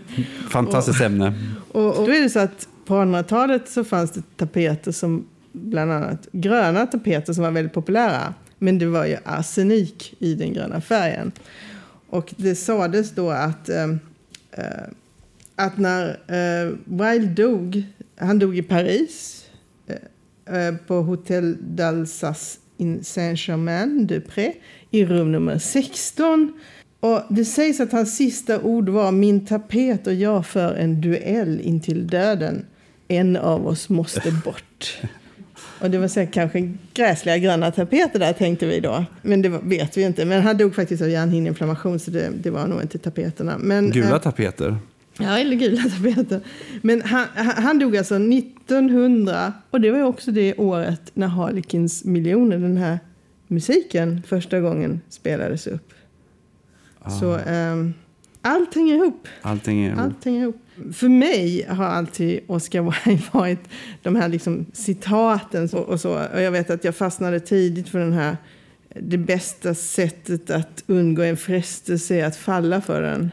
[0.50, 1.34] Fantastiskt ämne.
[1.72, 5.92] Och, och då är det så att på 1800-talet så fanns det tapeter som bland
[5.92, 8.34] annat gröna tapeter som var väldigt populära.
[8.58, 11.32] Men det var ju arsenik i den gröna färgen.
[12.10, 13.84] Och det sades då att, eh,
[14.52, 14.84] eh,
[15.56, 17.84] att när eh, Wilde dog,
[18.16, 19.41] han dog i Paris
[20.88, 24.54] på Hotel d'Alsace in Saint-Germain-de-Pré
[24.92, 26.54] i rum nummer 16.
[27.00, 31.62] Och det sägs att hans sista ord var min tapet och jag för en duell
[31.62, 32.66] intill döden.
[33.08, 35.00] En av oss måste bort.
[35.82, 39.06] Och det var säkert kanske gräsliga gröna tapeter där tänkte vi då.
[39.22, 40.26] Men det var, vet vi inte.
[40.26, 43.58] Men han dog faktiskt av hjärnhinneinflammation så det, det var nog inte tapeterna.
[43.58, 44.78] Men, Gula eh, tapeter.
[45.18, 46.42] Ja, eller gula tapeter.
[46.82, 52.58] Men han, han dog alltså 1900 och det var också det året när Harlequins miljoner,
[52.58, 53.00] den här
[53.48, 55.94] musiken, första gången spelades upp.
[57.20, 57.94] Så um,
[58.42, 59.28] allt hänger ihop.
[59.42, 59.96] Allting är...
[59.96, 60.62] Allt hänger ihop.
[60.94, 63.70] För mig har alltid Oscar Wilde varit
[64.02, 66.12] de här liksom citaten och, och så.
[66.34, 68.38] Och jag vet att jag fastnade tidigt för den här
[68.96, 73.32] det bästa sättet att undgå en frestelse är att falla för den.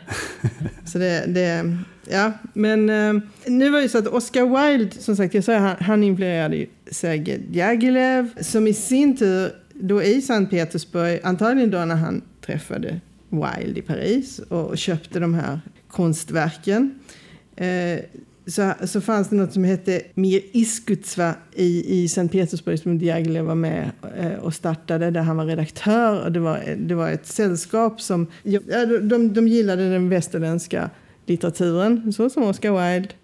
[0.85, 1.77] Så det, det
[2.09, 5.77] ja, men eh, nu var det så att Oscar Wilde, som sagt, jag sa han,
[5.81, 11.85] han influerade ju Sergej Diaghilev, som i sin tur då i Sankt Petersburg, antagligen då
[11.85, 16.99] när han träffade Wilde i Paris och köpte de här konstverken.
[17.57, 17.99] Eh,
[18.48, 23.44] så, så fanns det något som hette Mir Iskutsva i, i Sankt Petersburg som Diaghilev
[23.44, 26.24] var med eh, och startade där han var redaktör.
[26.24, 28.61] Och det, var, det var ett sällskap som ja,
[29.02, 30.90] de, de gillade den västerländska
[31.26, 33.14] litteraturen, så som Oscar Wilde,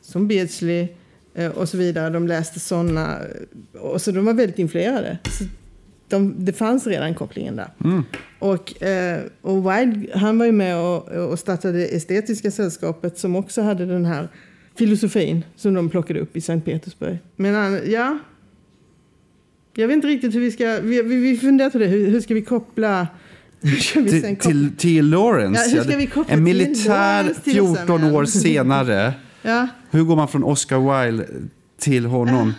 [0.00, 0.88] som Beardsley
[1.34, 2.10] eh, och så vidare.
[2.10, 3.18] De läste sådana,
[3.80, 5.18] och så de var väldigt influerade.
[5.24, 5.44] Så
[6.08, 7.70] de, det fanns redan kopplingen där.
[8.38, 13.62] Och, eh, och Wilde, han var ju med och, och startade Estetiska sällskapet som också
[13.62, 14.28] hade den här
[14.76, 17.18] filosofin som de plockade upp i Sankt Petersburg.
[17.36, 18.18] Men han, ja...
[19.78, 20.80] Jag vet inte riktigt hur vi ska...
[20.82, 21.86] Vi, vi, vi funderar på det.
[21.86, 23.08] Hur, hur ska vi koppla...
[23.92, 25.60] Till, till, till Lawrence.
[25.60, 25.98] Ja, hur ska ja.
[25.98, 28.14] vi koppla en militär Lawrence till 14 exempel?
[28.14, 29.14] år senare.
[29.42, 29.68] ja.
[29.90, 31.26] Hur går man från Oscar Wilde
[31.78, 32.52] till honom?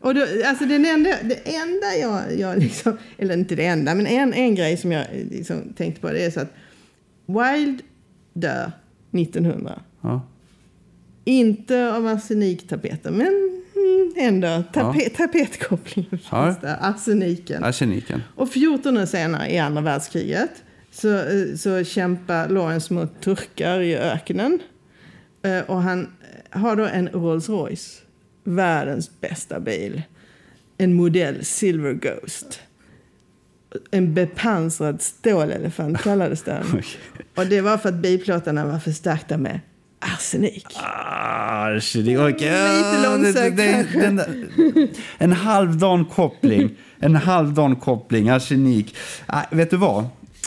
[0.00, 4.06] Och då, alltså den enda, det enda jag, jag liksom, eller inte det enda, men
[4.06, 6.52] en, en grej som jag liksom tänkte på det är så att
[7.26, 7.82] Wilde
[8.32, 8.72] dör
[9.12, 9.80] 1900.
[10.00, 10.20] Ja.
[11.24, 13.26] Inte av arseniktapeter, men
[13.76, 17.64] mm, ändå tape, tapetkopplingen fanns där, arseniken.
[17.64, 18.22] Arseniken.
[18.36, 20.50] Och 14 år senare, i andra världskriget,
[20.90, 24.58] så, eh, så kämpar Lawrence mot turkar i öknen.
[25.42, 26.12] Eh, Och han
[26.50, 28.02] har då en Rolls Royce,
[28.44, 30.02] världens bästa bil.
[30.78, 32.60] En modell Silver Ghost.
[33.90, 36.64] En bepansrad stålelefant kallades den.
[37.34, 39.60] Och det var för att biplåtarna var förstärkta med
[40.14, 40.66] arsenik.
[40.76, 42.18] Arsenik.
[42.18, 42.32] Okej.
[42.32, 42.48] Lite
[43.02, 44.20] Ja, långsökt den
[45.18, 46.70] En halvdan koppling.
[46.98, 48.28] En halvdan koppling.
[48.28, 48.96] Arsenik.
[49.32, 50.04] Nej, vet du vad?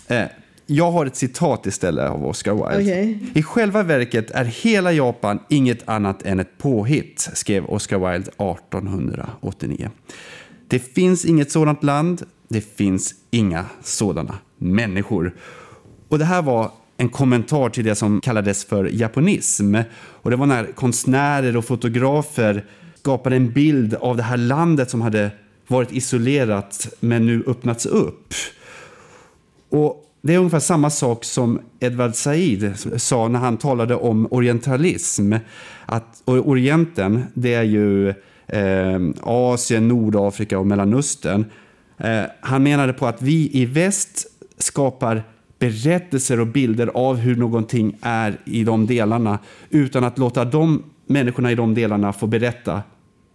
[0.07, 0.23] Eh,
[0.65, 2.91] Jag har ett citat istället av Oscar Wilde.
[2.91, 3.19] Okej.
[3.35, 9.89] I själva verket är hela Japan inget annat än ett påhitt, skrev Oscar Wilde 1889.
[10.67, 15.35] Det finns inget sådant land, det finns inga sådana människor.
[16.09, 19.75] Och det här var en kommentar till det som kallades för japonism.
[19.97, 22.65] Och det var när konstnärer och fotografer
[22.99, 25.31] skapade en bild av det här landet som hade
[25.67, 28.33] varit isolerat men nu öppnats upp.
[29.69, 35.33] Och det är ungefär samma sak som Edward Said sa när han talade om orientalism.
[35.85, 38.09] Att Orienten, det är ju
[38.47, 41.45] eh, Asien, Nordafrika och Mellanöstern.
[41.97, 44.25] Eh, han menade på att vi i väst
[44.57, 45.23] skapar
[45.59, 49.39] berättelser och bilder av hur någonting är i de delarna
[49.69, 52.81] utan att låta de människorna i de delarna få berätta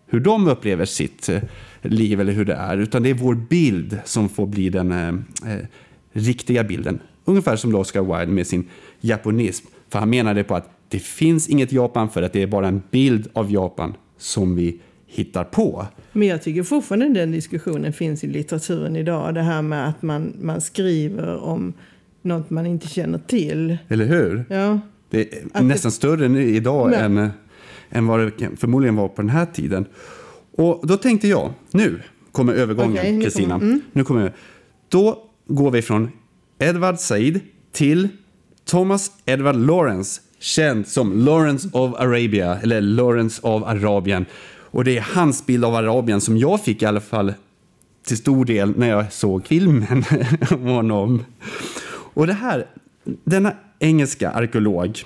[0.07, 1.43] hur de upplever sitt eh,
[1.83, 5.09] liv eller hur det är, utan det är vår bild som får bli den eh,
[5.53, 5.67] eh,
[6.13, 6.99] riktiga bilden.
[7.25, 8.69] Ungefär som Oscar Wilde med sin
[9.01, 9.67] japonism.
[9.89, 12.83] För han menade på att det finns inget Japan för att det är bara en
[12.91, 15.87] bild av Japan som vi hittar på.
[16.13, 19.35] Men jag tycker fortfarande den diskussionen finns i litteraturen idag.
[19.35, 21.73] Det här med att man, man skriver om
[22.23, 23.79] något man inte känner till.
[23.89, 24.45] Eller hur?
[24.49, 24.81] Ja.
[25.11, 27.31] Det är Att nästan större nu idag än,
[27.91, 29.85] än vad det förmodligen var på den här tiden.
[30.57, 33.55] Och då tänkte jag, nu kommer övergången, Kristina.
[33.59, 33.81] kommer- mm.
[33.93, 34.33] Nu kommer
[34.89, 36.11] Då går vi från
[36.59, 37.41] Edward Said
[37.73, 38.09] till
[38.65, 44.25] Thomas Edward Lawrence, känd som Lawrence of Arabia, eller Lawrence of Arabien.
[44.55, 47.33] Och det är hans bild av Arabien som jag fick i alla fall
[48.07, 50.05] till stor del när jag såg filmen
[50.51, 51.25] om honom.
[52.15, 52.67] Och det här,
[53.05, 55.03] denna engelska arkeolog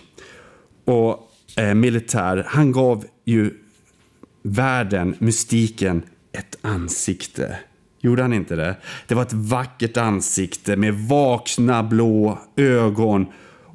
[0.84, 3.50] och eh, militär, han gav ju
[4.42, 7.58] världen, mystiken, ett ansikte.
[8.00, 8.76] Gjorde han inte det?
[9.06, 13.26] Det var ett vackert ansikte med vakna blå ögon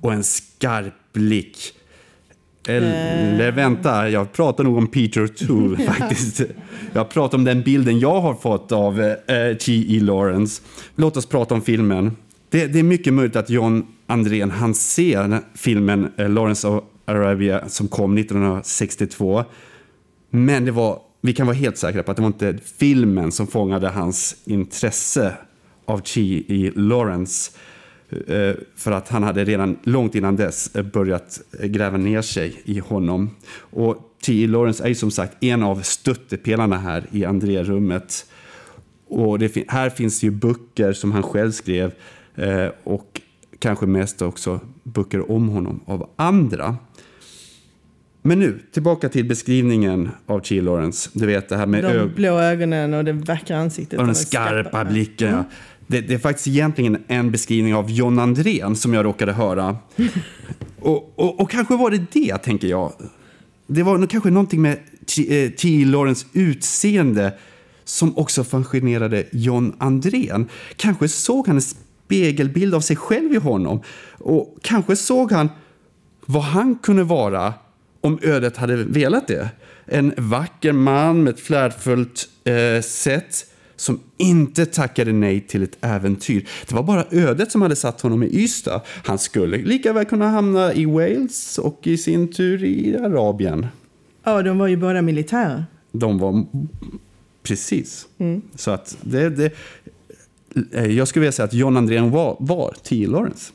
[0.01, 1.73] och en skarp blick.
[2.67, 6.41] Eller vänta, jag pratar nog om Peter Tool faktiskt.
[6.93, 9.99] Jag pratar om den bilden jag har fått av eh, T.E.
[9.99, 10.61] Lawrence.
[10.95, 12.15] Låt oss prata om filmen.
[12.51, 17.69] Det, det är mycket möjligt att John Andrén han ser filmen eh, Lawrence of Arabia
[17.69, 19.43] som kom 1962.
[20.29, 23.47] Men det var, vi kan vara helt säkra på att det var inte filmen som
[23.47, 25.33] fångade hans intresse
[25.85, 26.71] av T.E.
[26.75, 27.51] Lawrence.
[28.27, 32.79] Eh, för att han hade redan långt innan dess eh, börjat gräva ner sig i
[32.79, 33.29] honom.
[33.55, 34.47] Och T.E.
[34.47, 38.25] Lawrence är ju som sagt en av stöttepelarna här i André-rummet.
[39.07, 41.93] Och det här finns ju böcker som han själv skrev
[42.83, 43.21] och
[43.59, 46.77] kanske mest också böcker om honom av andra.
[48.21, 50.61] Men nu, tillbaka till beskrivningen av T.E.
[50.61, 51.09] Lawrence.
[51.13, 53.99] Du vet det här med De blå ögonen och det vackra ansiktet.
[53.99, 55.31] och den de skarpa blicken.
[55.31, 55.43] Ja.
[55.87, 59.77] Det, det är faktiskt egentligen en beskrivning av John Andrén som jag råkade höra.
[60.79, 62.93] och, och, och kanske var det det, tänker jag.
[63.67, 65.81] Det var kanske någonting med T.
[65.81, 65.87] eh.
[65.87, 67.33] Lawrence utseende
[67.83, 70.47] som också fascinerade John Andrén.
[70.75, 71.61] Kanske såg han
[72.11, 73.81] spegelbild av sig själv i honom.
[74.17, 75.49] Och kanske såg han
[76.25, 77.53] vad han kunde vara
[78.01, 79.49] om ödet hade velat det.
[79.85, 83.45] En vacker man med ett flärdfullt eh, sätt
[83.75, 86.47] som inte tackade nej till ett äventyr.
[86.67, 88.81] Det var bara ödet som hade satt honom i Ystad.
[89.05, 93.67] Han skulle lika väl kunna hamna i Wales och i sin tur i Arabien.
[94.23, 95.65] Ja, de var ju båda militärer.
[95.91, 96.45] De var...
[97.43, 98.07] Precis.
[98.55, 99.51] Så att det, det...
[100.73, 103.07] eh, Jag skulle vilja säga att John Andrén var, var T.
[103.07, 103.51] Lawrence.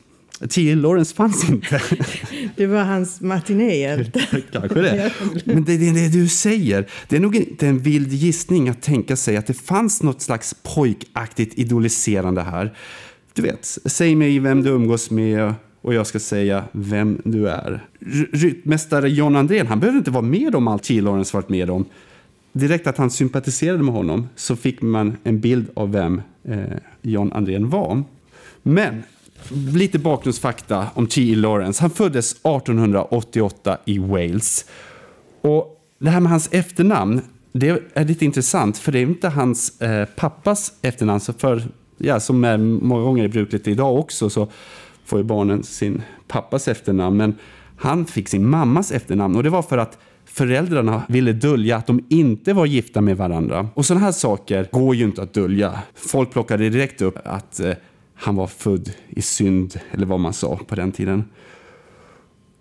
[0.49, 0.75] T.
[0.75, 1.81] Lawrence fanns inte.
[2.55, 4.27] Det var hans matinéhjälte.
[4.51, 5.11] Kanske det.
[5.45, 9.15] Men det, det, det du säger, det är nog inte en vild gissning att tänka
[9.15, 12.73] sig att det fanns något slags pojkaktigt idoliserande här.
[13.33, 17.85] Du vet, säg mig vem du umgås med och jag ska säga vem du är.
[18.33, 21.01] Ryttmästare John Andrén, han behöver inte vara med om allt T.
[21.01, 21.85] Lawrence varit med om.
[22.57, 26.59] Direkt att han sympatiserade med honom så fick man en bild av vem eh,
[27.01, 28.03] John Andrén var.
[28.63, 29.03] Men
[29.73, 31.35] lite bakgrundsfakta om T.E.
[31.35, 31.81] Lawrence.
[31.81, 34.65] Han föddes 1888 i Wales.
[35.41, 39.81] Och det här med hans efternamn, det är lite intressant för det är inte hans
[39.81, 41.19] eh, pappas efternamn.
[41.19, 41.63] Så för,
[41.97, 44.47] ja, som är många gånger är brukligt idag också så
[45.05, 47.17] får ju barnen sin pappas efternamn.
[47.17, 47.35] Men
[47.77, 52.05] han fick sin mammas efternamn och det var för att föräldrarna ville dölja att de
[52.09, 53.69] inte var gifta med varandra.
[53.73, 55.79] Och sådana här saker går ju inte att dölja.
[55.95, 57.73] Folk plockade direkt upp att eh,
[58.15, 61.23] han var född i synd, eller vad man sa på den tiden.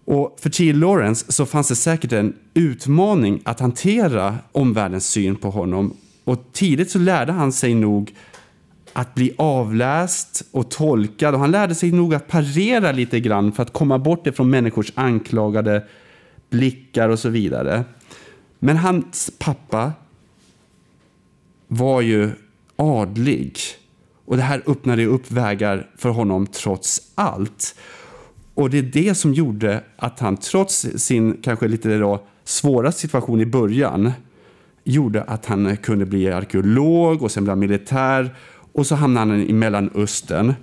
[0.04, 0.72] Och för T.
[0.72, 5.96] Lawrence så fanns det säkert en utmaning att hantera omvärldens syn på honom.
[6.24, 8.12] Och tidigt så lärde han sig nog
[8.96, 11.34] att bli avläst och tolkad.
[11.34, 14.92] Och han lärde sig nog att parera lite grann för att komma bort ifrån människors
[14.94, 15.84] anklagade
[16.50, 17.84] blickar och så vidare.
[18.58, 19.92] Men hans pappa
[21.68, 22.30] var ju
[22.76, 23.58] adlig.
[24.24, 27.74] Och det här öppnade upp vägar för honom trots allt.
[28.54, 33.40] Och det är det som gjorde att han trots sin kanske lite då svåra situation
[33.40, 34.12] i början
[34.84, 38.34] gjorde att han kunde bli arkeolog och sen bli militär
[38.76, 40.54] och så hamnade han i Mellanöstern.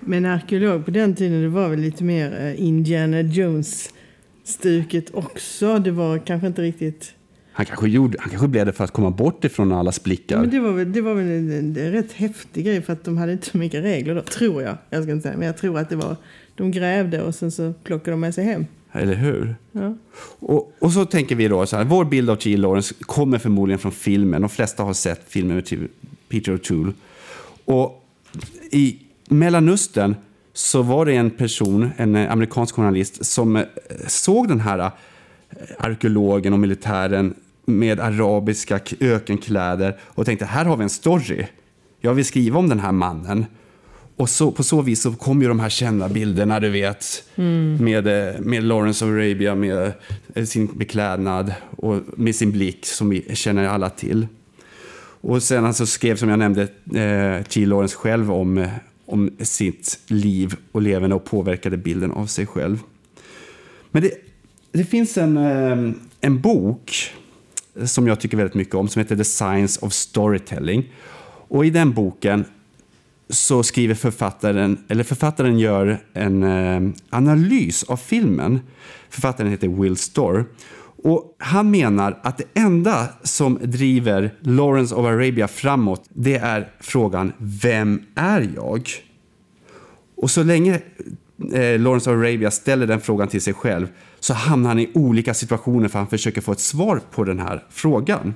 [0.00, 5.78] Men arkeolog på den tiden det var väl lite mer eh, Indiana Jones-stuket också.
[5.78, 7.12] Det var kanske inte riktigt...
[7.52, 10.40] Han kanske, gjorde, han kanske blev det för att komma bort ifrån allas blickar.
[10.40, 13.04] Men det var väl, det var väl en, en, en rätt häftig grej för att
[13.04, 14.76] de hade inte så mycket regler då, tror jag.
[14.90, 16.16] Jag ska inte säga, men jag tror att det var...
[16.54, 18.66] De grävde och sen så plockade de med sig hem.
[18.92, 19.54] Eller hur?
[19.72, 19.96] Ja.
[20.38, 22.56] Och, och så tänker vi då så här, vår bild av T.
[22.56, 24.42] Lawrence kommer förmodligen från filmen.
[24.42, 25.88] De flesta har sett filmen med
[26.28, 26.92] Peter O'Toole.
[27.72, 28.04] Och
[28.70, 28.98] i
[29.28, 30.14] Mellanöstern
[30.52, 33.64] så var det en person, en eh, amerikansk journalist, som eh,
[34.06, 34.90] såg den här eh,
[35.78, 41.46] arkeologen och militären med arabiska ökenkläder och tänkte här har vi en story.
[42.00, 43.46] Jag vill skriva om den här mannen.
[44.16, 47.24] Och så, på så vis så kom ju de här kända bilderna, du vet,
[47.78, 49.92] med, eh, med Lawrence of Arabia, med
[50.44, 54.26] sin beklädnad och med sin blick som vi känner alla till.
[55.22, 56.62] Och sen alltså skrev, som jag nämnde,
[56.94, 57.66] eh, T.
[57.66, 58.70] Lawrence själv om, eh,
[59.06, 62.78] om sitt liv och levande och påverkade bilden av sig själv.
[63.90, 64.10] Men det,
[64.72, 67.12] det finns en, eh, en bok
[67.84, 70.92] som jag tycker väldigt mycket om som heter The Science of Storytelling.
[71.48, 72.44] Och i den boken
[73.28, 78.60] så skriver författaren, eller författaren gör en eh, analys av filmen.
[79.10, 80.44] Författaren heter Will Storr.
[81.02, 87.32] Och han menar att det enda som driver Lawrence of Arabia framåt, det är frågan
[87.38, 88.88] Vem är jag?
[90.16, 90.80] Och så länge
[91.52, 93.88] eh, Lawrence of Arabia ställer den frågan till sig själv
[94.20, 97.64] så hamnar han i olika situationer för han försöker få ett svar på den här
[97.70, 98.34] frågan.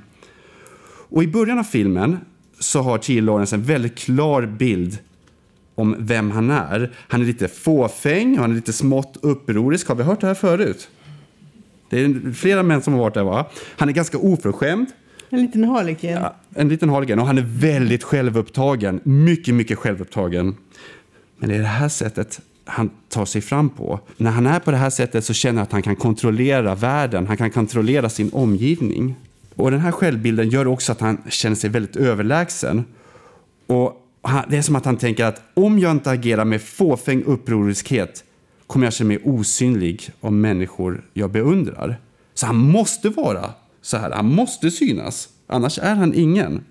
[1.09, 2.19] Och i början av filmen
[2.61, 3.21] så har T.
[3.21, 4.99] Lawrence en väldigt klar bild
[5.75, 6.93] om vem han är.
[6.97, 9.89] Han är lite fåfäng och han är lite smått upprorisk.
[9.89, 10.89] Har vi hört det här förut?
[11.89, 13.47] Det är flera män som har varit där va?
[13.77, 14.87] Han är ganska oförskämd.
[15.31, 16.11] En liten harlekin.
[16.11, 19.01] Ja, en liten harligan och han är väldigt självupptagen.
[19.03, 20.57] Mycket, mycket självupptagen.
[21.39, 24.01] Men det är det här sättet han tar sig fram på.
[24.17, 27.27] När han är på det här sättet så känner han att han kan kontrollera världen.
[27.27, 29.15] Han kan kontrollera sin omgivning.
[29.55, 32.85] Och den här självbilden gör också att han känner sig väldigt överlägsen.
[33.67, 34.03] Och
[34.49, 38.25] det är som att han tänker att om jag inte agerar med fåfäng upproriskhet
[38.67, 42.01] kommer jag känna mig osynlig av människor jag beundrar.
[42.35, 43.51] Så han måste vara
[43.83, 44.11] så här.
[44.11, 45.29] Han måste synas.
[45.47, 46.65] Annars är han ingen.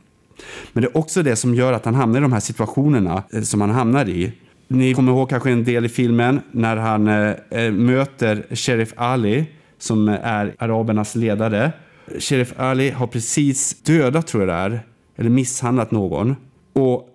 [0.73, 3.41] Men det är också det som gör att han hamnar i de här situationerna eh,
[3.41, 4.31] som han hamnar i.
[4.67, 9.45] Ni kommer ihåg kanske en del i filmen när han eh, eh möter Sheriff Ali
[9.79, 11.71] som eh, är arabernas ledare.
[12.19, 14.79] Sheriff Ali har precis dödat, tror jag det är,
[15.15, 16.35] eller misshandlat någon.
[16.73, 17.09] Och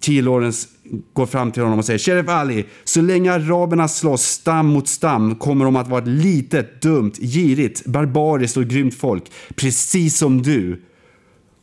[0.00, 0.22] T.
[0.22, 0.68] Lawrence
[1.12, 5.34] går fram till honom och säger Sheriff Ali, så länge araberna slåss stam mot stam
[5.34, 9.32] kommer de att vara ett litet, dumt, girigt, barbariskt och grymt folk.
[9.54, 10.82] Precis som du.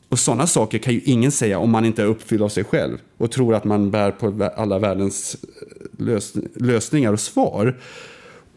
[0.10, 2.98] Och sådana saker kan ju ingen säga om man inte är uppfylld av sig själv
[3.18, 7.80] och tror att man bär på alla världens eh, lös lösningar och svar.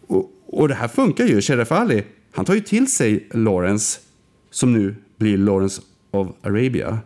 [0.07, 1.41] Och, och det här funkar ju.
[1.41, 4.01] Sheriff Ali, han tar ju till sig Lawrence
[4.51, 6.99] som nu blir Lawrence of Arabia.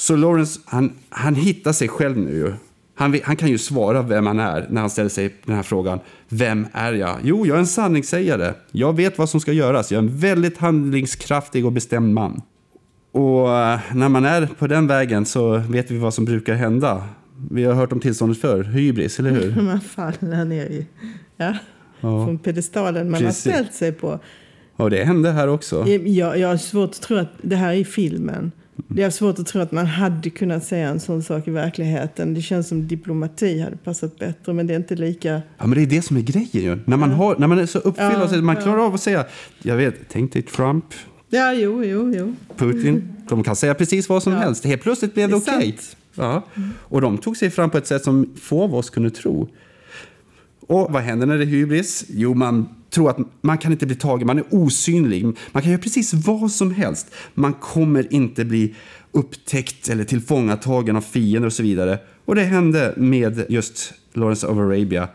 [0.00, 2.52] Så Lawrence, han, han hittar sig själv nu ju.
[2.94, 6.00] Han, han kan ju svara vem han är när han ställer sig den här frågan.
[6.28, 7.16] Vem är jag?
[7.22, 8.52] Jo, jag är en sanningssägare.
[8.72, 9.92] Jag vet vad som ska göras.
[9.92, 12.42] Jag är en väldigt handlingskraftig och bestämd man.
[13.12, 17.04] Och eh, när man är på den vägen så vet vi vad som brukar hända.
[17.50, 19.62] Vi har hört om tillståndet för hybris, eller hur?
[19.62, 20.86] Man faller ner i,
[21.36, 21.54] ja,
[22.00, 22.26] Ja.
[22.26, 23.44] från pedestalen man Precis.
[23.46, 24.20] har ställt sig på.
[24.76, 25.86] Och det hände här också.
[25.88, 28.52] Jag, jag har svårt att tro att det här är i filmen.
[28.88, 32.34] Det är svårt att tro att man hade kunnat säga en sån sak i verkligheten.
[32.34, 35.42] Det känns som diplomati hade passat bättre, men det är inte lika...
[35.58, 36.78] Ja, men det är det som är grejen ju.
[36.84, 38.62] När man, har, när man är så uppfylld Ja, sig, man ja.
[38.62, 39.24] klarar av att säga,
[39.62, 40.84] jag vet, tänk dig Trump,
[41.32, 42.34] Ja, jo, jo, jo.
[42.56, 43.12] Putin.
[43.28, 44.38] De kan säga precis vad som Ja.
[44.38, 44.64] helst.
[44.64, 45.76] Helt plötsligt blev det Det okej.
[45.78, 45.96] sant.
[46.14, 46.42] Ja.
[46.80, 49.48] Och de tog sig fram på ett sätt som få av oss kunde tro.
[50.66, 52.04] Och vad händer när det är hybris?
[52.08, 55.24] Jo, man tror att man kan inte bli tagen, man är osynlig.
[55.52, 57.14] Man kan göra precis vad som helst.
[57.34, 58.74] Man kommer inte bli
[59.12, 61.98] upptäckt eller tillfångatagen av fiender och så vidare.
[62.24, 65.08] Och det hände med just Lawrence of Arabia.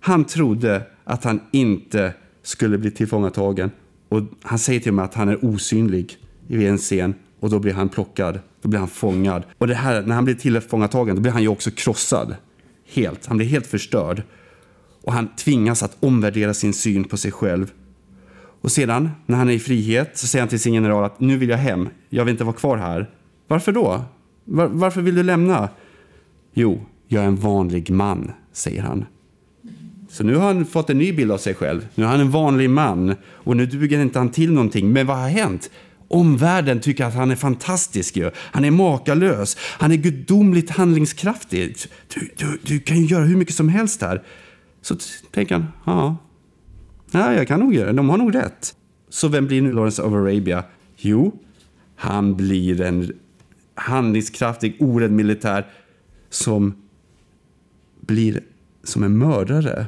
[0.00, 2.12] Han trodde att han inte
[2.42, 3.70] skulle bli tillfångatagen.
[4.08, 6.16] Och han säger till mig att han är osynlig
[6.48, 8.40] i en scen och då blir han plockad.
[8.62, 9.42] Då blir han fångad.
[9.58, 12.36] Och det här, när han blir tillfångatagen då blir han ju också krossad.
[12.88, 13.26] Helt.
[13.26, 14.22] Han blir helt förstörd.
[15.06, 17.72] Och han tvingas att omvärdera sin syn på sig själv.
[18.60, 21.36] Och sedan, när han är i frihet, så säger han till sin general att nu
[21.36, 21.88] vill jag hem.
[22.08, 23.10] Jag vill inte vara kvar här.
[23.48, 24.04] Varför då?
[24.44, 25.68] Var, varför vill du lämna?
[26.54, 29.04] Jo, jag är en vanlig man, säger han.
[30.10, 31.88] Så nu har han fått en ny bild av sig själv.
[31.94, 34.92] Nu är han en vanlig man och nu duger inte han till någonting.
[34.92, 35.70] Men vad har hänt?
[36.08, 38.30] Omvärlden tycker att han är fantastisk ju.
[38.36, 39.56] Han är makalös.
[39.60, 41.76] Han är gudomligt handlingskraftig.
[42.14, 44.22] Du, du, du kan ju göra hur mycket som helst här.
[44.86, 44.96] Så
[45.30, 46.16] tänker han, ja.
[47.10, 47.92] Ja, jag kan nog göra det.
[47.92, 48.76] De har nog rätt.
[49.08, 50.64] Så vem blir nu Lawrence of Arabia?
[50.96, 51.38] Jo,
[51.96, 53.12] han blir en
[53.74, 55.66] handlingskraftig, orädd militär
[56.30, 56.74] som
[58.00, 58.40] blir
[58.84, 59.86] som en mördare.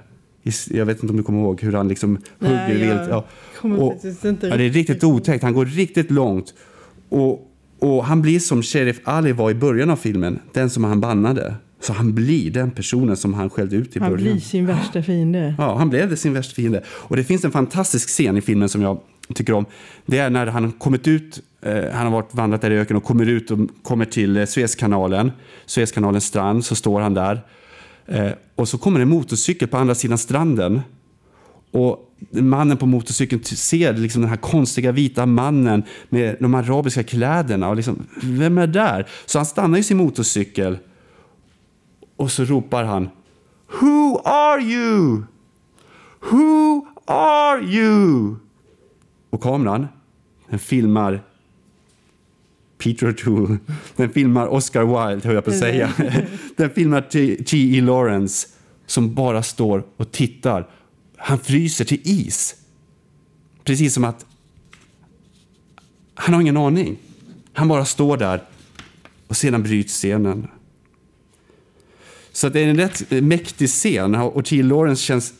[0.71, 3.11] Jag vet inte om du kommer ihåg hur han liksom Nej, hugger vilt.
[3.11, 3.25] Ja.
[3.63, 5.43] Och, ja, det är riktigt otäckt.
[5.43, 6.55] Han går riktigt långt.
[7.09, 11.01] Och, och han blir som Sheriff Ali var i början av filmen, den som han
[11.01, 11.55] bannade.
[11.81, 14.33] Så han blir den personen som han skällde ut i Han början.
[14.33, 15.55] blir sin värsta fiende.
[15.59, 16.83] Ja, han blev det sin värsta fiende.
[16.89, 19.01] Och det finns en fantastisk scen i filmen som jag
[19.35, 19.65] tycker om.
[20.07, 23.05] Det är när han kommit ut, eh, han har varit vandrat där i öknen och
[23.05, 25.33] kommer ut och kommer till eh, Suezkanalen,
[25.67, 27.41] Suezkanalens strand, så står han där.
[28.07, 30.81] Eh, och så kommer en motorcykel på andra sidan stranden.
[31.71, 31.99] Och
[32.31, 37.69] mannen på motorcykeln ser liksom den här konstiga vita mannen med de arabiska kläderna.
[37.69, 39.07] Och liksom, vem är där?
[39.27, 40.79] Så han stannar ju sin motorcykel
[42.19, 43.09] och så ropar han
[43.81, 45.23] Who are you?
[46.31, 48.37] Who are you?
[49.31, 49.87] Och kameran,
[50.49, 51.23] den filmar
[52.79, 53.59] Peter O'Toole.
[53.97, 55.93] Den filmar Oscar Wilde, höll jag på att säga.
[56.57, 57.01] Den filmar
[57.43, 57.81] T.E.
[57.81, 58.49] Lawrence
[58.87, 60.69] som bara står och tittar.
[61.17, 62.55] Han fryser till is.
[63.65, 64.27] Precis som att
[66.15, 66.97] han har ingen aning.
[67.53, 68.43] Han bara står där
[69.29, 70.49] och sedan bryts scenen.
[72.39, 74.63] Så att det är en rätt mäktig scen och T.
[74.63, 75.35] Lawrence känns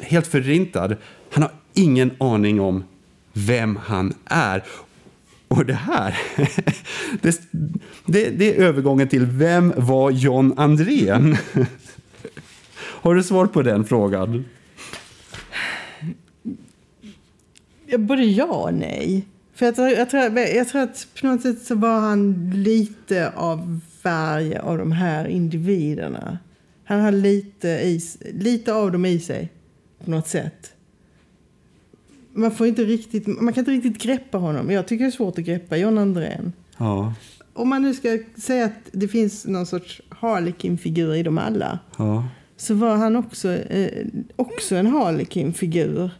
[0.00, 0.96] helt förintad.
[1.30, 2.84] Han har ingen aning om
[3.32, 4.64] vem han är.
[5.48, 6.18] Och det här,
[7.22, 7.40] det,
[8.06, 11.36] det, det är övergången till vem var John Andrén?
[12.76, 14.44] Har du svar på den frågan?
[17.98, 19.26] Både ja och nej.
[19.54, 23.32] För jag tror, jag, tror, jag tror att på något sätt så var han lite
[23.36, 26.38] av varje av de här individerna.
[26.84, 28.00] Han har lite, i,
[28.32, 29.48] lite av dem i sig
[30.04, 30.72] på något sätt.
[32.32, 34.70] Man, får inte riktigt, man kan inte riktigt greppa honom.
[34.70, 36.52] Jag tycker det är svårt att greppa John Andrén.
[36.76, 37.14] Ja.
[37.52, 42.28] Om man nu ska säga att det finns någon sorts Harlequin-figur i dem alla ja.
[42.56, 46.10] så var han också, eh, också en Harlequin-figur.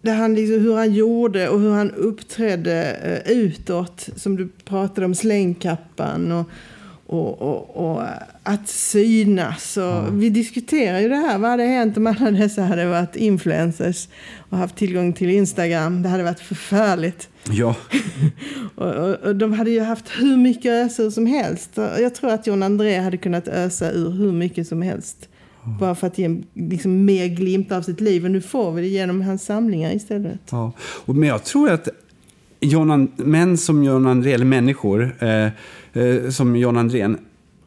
[0.00, 4.08] Där han liksom, hur han gjorde och hur han uppträdde eh, utåt.
[4.16, 6.50] Som du pratade om, slängkappan och,
[7.06, 8.02] och, och, och
[8.42, 9.76] att synas.
[9.76, 11.38] Och Vi diskuterar ju det här.
[11.38, 14.08] Vad hade hänt om alla dessa hade varit influencers
[14.50, 16.02] och haft tillgång till Instagram?
[16.02, 17.28] Det hade varit förfärligt.
[17.50, 17.74] ja.
[18.74, 21.70] Och, och, de hade ju haft hur mycket ösa ur som helst.
[21.76, 25.28] Jag tror att John André hade kunnat ösa ur hur mycket som helst.
[25.80, 28.24] Bara för att ge liksom, mer glimt av sitt liv.
[28.24, 30.40] Och nu får vi det genom hans samlingar istället.
[30.50, 31.88] Ja, och, men jag tror att
[32.60, 35.48] John, män som John Andrén, eller människor eh,
[35.96, 37.18] eh, som John Andrén,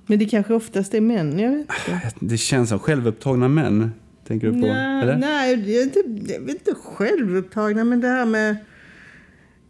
[0.07, 2.11] Men det kanske oftast är män, jag vet inte.
[2.19, 3.91] det känns som självupptagna män.
[4.27, 4.67] Tänker du på?
[4.67, 5.17] Nej, eller?
[5.17, 8.55] nej jag, är inte, jag vet inte självupptagna, men det här med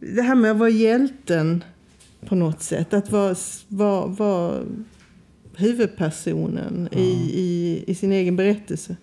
[0.00, 1.64] det här med att vara hjälten
[2.26, 2.94] på något sätt.
[2.94, 3.34] Att vara,
[3.68, 4.62] vara, vara
[5.56, 8.96] huvudpersonen i, i, i sin egen berättelse.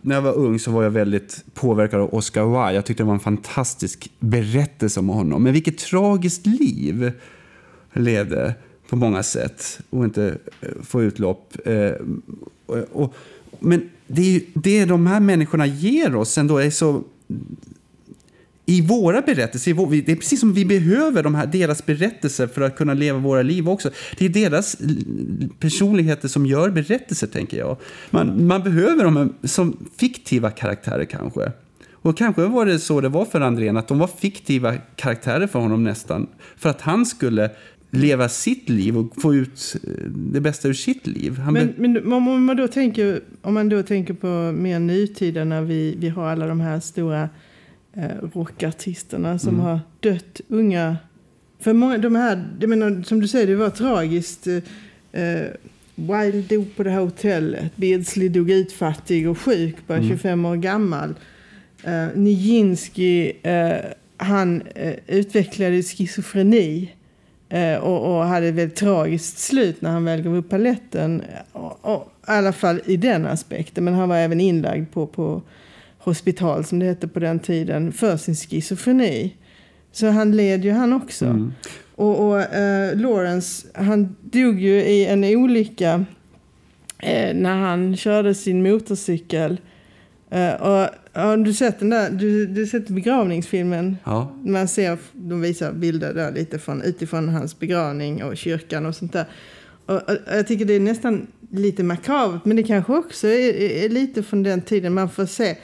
[0.00, 2.74] När jag var ung så var jag väldigt påverkad av Oscar Wilde.
[2.74, 5.42] Jag tyckte det var en fantastisk berättelse om honom.
[5.42, 7.12] Men vilket tragiskt liv
[7.92, 8.54] levde
[8.90, 11.56] på många sätt och inte eh, få utlopp.
[11.64, 11.92] Eh,
[12.66, 13.14] och, och,
[13.58, 17.04] men det, är ju, det de här människorna ger oss ändå är så
[18.66, 22.76] i våra berättelser, det är precis som vi behöver de här, deras berättelser för att
[22.76, 23.90] kunna leva våra liv också.
[24.18, 24.76] Det är deras
[25.58, 27.76] personligheter som gör berättelser, tänker jag.
[28.10, 31.52] Man, man behöver dem som fiktiva karaktärer kanske.
[31.92, 35.58] Och kanske var det så det var för Andrén, att de var fiktiva karaktärer för
[35.58, 36.26] honom nästan.
[36.56, 37.50] För att han skulle
[37.90, 41.38] leva sitt liv och få ut eh, det bästa ur sitt liv.
[41.38, 45.62] Han Men, men om, man då tänker, om man då tänker på mer nutida när
[45.62, 47.28] vi, vi har alla de här stora
[47.94, 49.60] eh, rockartisterna som Mm.
[49.60, 50.96] har dött unga.
[51.60, 54.46] För många, de här, jag menar, som du säger, det var tragiskt.
[55.12, 55.40] Eh,
[55.94, 57.76] Wilde dog på det här hotellet.
[57.76, 60.08] Beardsley dog utfattig och sjuk, bara Mm.
[60.10, 61.14] 25 år gammal.
[61.84, 63.76] Eh, Nijinsky, eh,
[64.16, 66.90] han eh, utvecklade schizofreni.
[67.50, 71.22] Eh, och, och hade ett väldigt tragiskt slut när han väl gav upp paletten.
[71.52, 73.84] Och, och, I alla fall i den aspekten.
[73.84, 75.42] Men han var även inlagd på, på
[75.98, 79.36] hospital, som det hette på den tiden, för sin schizofreni.
[79.92, 81.24] Så han led ju han också.
[81.24, 81.52] Mm.
[81.94, 86.04] Och, och eh, Lawrence, han dog ju i en olycka
[86.98, 89.60] eh, när han körde sin motorcykel.
[90.30, 93.96] Eh, och har du sett den där, du, du sett begravningsfilmen?
[94.04, 94.36] Ja.
[94.44, 99.12] Man ser, de visar bilder där lite från, utifrån hans begravning och kyrkan och sånt
[99.12, 99.24] där.
[99.86, 103.54] Och, och, och jag tycker det är nästan lite makabert, men det kanske också är,
[103.54, 105.56] är, är lite från den tiden man får se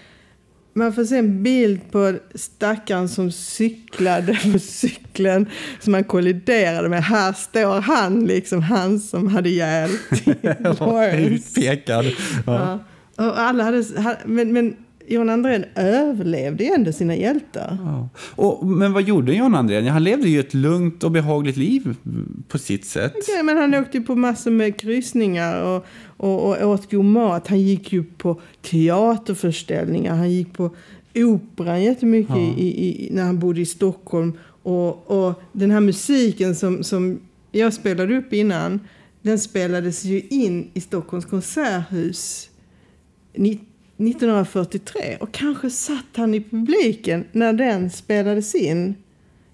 [0.77, 5.47] man får se en bild på stackaren som cyklade på cykeln
[5.81, 7.05] som han kolliderade med.
[7.05, 9.91] Här står han, liksom han som hade ihjäl
[10.61, 11.61] Lawrence.
[11.61, 12.05] Utpekad.
[12.05, 12.13] Ja.
[12.47, 12.79] Ja.
[13.17, 13.85] Och alla hade,
[14.27, 14.77] men, men
[15.09, 17.79] John Andrén överlevde ju ändå sina hjältar.
[17.85, 18.09] Ja.
[18.19, 19.87] Och, men vad gjorde John Andrén?
[19.87, 21.97] Han levde ju ett lugnt och behagligt liv
[22.49, 23.13] på sitt sätt.
[23.17, 25.87] Okej, men han åkte ju på massor med kryssningar och,
[26.17, 27.49] och, och åt god mat.
[27.49, 30.15] Han gick ju på teaterföreställningar.
[30.17, 30.71] Han gick på
[31.15, 32.55] operan jättemycket Ja.
[32.57, 34.33] i, i, när han bodde i Stockholm.
[34.63, 37.21] Och, och den här musiken som, som
[37.53, 38.81] jag spelade upp innan,
[39.23, 42.51] den spelades ju in i Stockholms konserthus
[43.37, 45.17] 1943.
[45.21, 48.95] Och kanske satt han i publiken när den spelades in.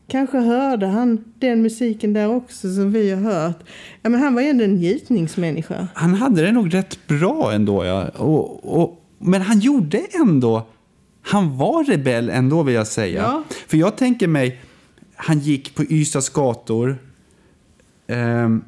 [0.09, 3.59] Kanske hörde han den musiken där också som vi har hört.
[4.03, 5.89] Ja, men han var ju ändå en njutningsmänniska.
[5.95, 7.85] Han hade det nog rätt bra ändå.
[7.85, 8.09] Ja.
[8.09, 10.67] Och, och, men han gjorde ändå...
[11.25, 13.23] Han var rebell ändå vill jag säga.
[13.23, 13.43] Ja.
[13.67, 14.61] För jag tänker mig,
[15.15, 16.99] han gick på Ystads gator.
[18.07, 18.61] Jag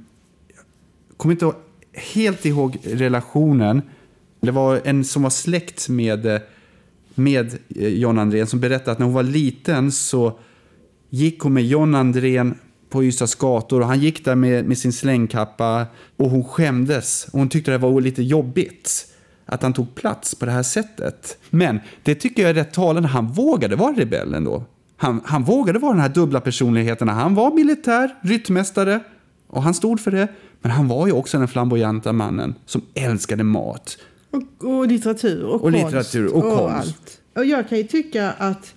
[1.16, 1.52] kommer inte
[1.92, 3.82] helt ihåg relationen.
[4.44, 6.40] Det var en som var släkt med,
[7.14, 10.38] med eh, John Andrén som berättade att när hon var liten så
[11.10, 12.54] gick hon med John Andrén
[12.90, 15.86] på Ystads gator och han gick där med, med sin slängkappa
[16.16, 17.26] och hon skämdes.
[17.32, 19.06] Och hon tyckte det var lite jobbigt
[19.46, 21.38] att han tog plats på det här sättet.
[21.50, 23.08] Men det tycker jag är rätt talande.
[23.08, 24.64] Han vågade vara rebell ändå.
[24.96, 27.08] Han, han vågade vara den här dubbla personligheten.
[27.08, 29.00] Han var militär, ryttmästare
[29.46, 30.28] och han stod för det.
[30.60, 33.98] Men han var ju också den flamboyanta mannen som älskade mat.
[34.34, 35.84] Och, och litteratur och, Och konst.
[35.84, 36.76] litteratur och konst.
[36.76, 37.20] allt.
[37.34, 38.74] Och jag kan ju tycka att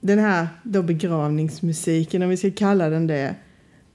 [0.00, 3.34] den här då begravningsmusiken, om vi ska kalla den det,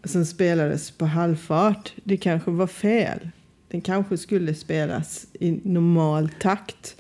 [0.04, 3.30] som spelades på halvfart, det kanske var fel.
[3.72, 6.96] Den kanske skulle spelas i normal takt.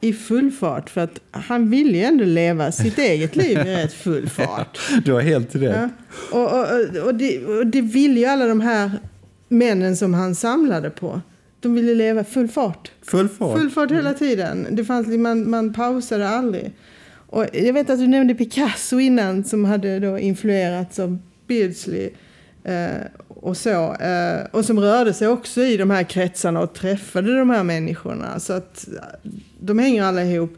[0.00, 3.92] I full fart, för att han ville ju ändå leva sitt eget liv i rätt
[3.92, 4.78] full fart.
[5.04, 5.76] Du har helt rätt.
[5.76, 5.88] Ja.
[6.38, 8.90] Och, och, och, det, och det ville ju alla de här
[9.48, 11.20] männen som han samlade på.
[11.62, 12.90] De ville leva full fart.
[13.02, 13.58] Full fart.
[13.58, 14.66] Full fart hela tiden.
[14.70, 16.72] Det fanns, man, man pausade aldrig.
[17.26, 22.10] Och jag vet att du nämnde Picasso innan som hade då influerats av Beardsley.
[22.64, 27.38] Eh, och, så, eh, och som rörde sig också i de här kretsarna och träffade
[27.38, 28.40] de här människorna.
[28.40, 30.56] Så att eh, de hänger alla ihop.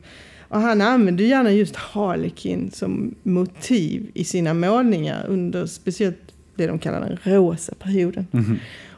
[0.48, 6.18] Och han använde gärna just Harlekin som motiv i sina målningar under speciellt
[6.56, 8.26] det de kallar den rosa perioden.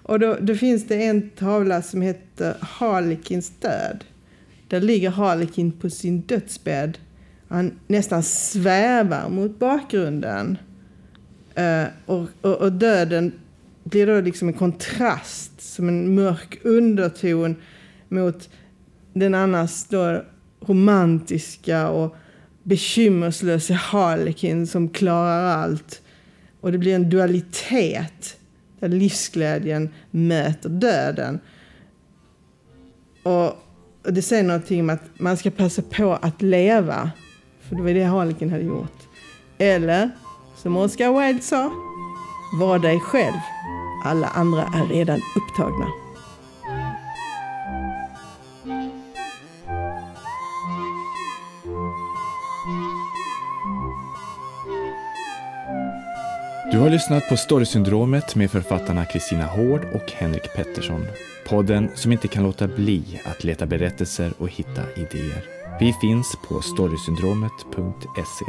[0.09, 4.05] Och då, då finns det en tavla som heter Harlekins död.
[4.69, 6.99] Där ligger Harlekin på sin dödsbädd.
[7.49, 10.59] Han nästan svävar mot bakgrunden.
[11.55, 13.33] Eh, och, och, och döden
[13.85, 17.57] blir då liksom en kontrast, som en mörk underton
[18.09, 18.49] mot
[19.13, 20.23] den annars då
[20.61, 22.17] romantiska och
[22.63, 26.03] bekymmerslösa Harlekin som klarar allt.
[26.61, 28.37] Och det blir en dualitet
[28.81, 31.41] där livsglädjen möter döden.
[33.23, 33.63] Och
[34.07, 37.11] och det säger någonting om att man ska passa på att leva.
[37.61, 39.09] För det var det Harlekin hade gjort.
[39.59, 40.11] Eller,
[40.57, 41.73] som Oscar Wilde sa,
[42.61, 43.41] var dig själv.
[44.05, 46.06] Alla andra är redan upptagna.
[56.77, 61.07] Du har lyssnat på Storysyndromet med författarna Kristina Hård och Henrik Pettersson.
[61.47, 65.45] Podden som inte kan låta bli att leta berättelser och hitta idéer.
[65.81, 68.45] Vi finns på storysyndromet.se.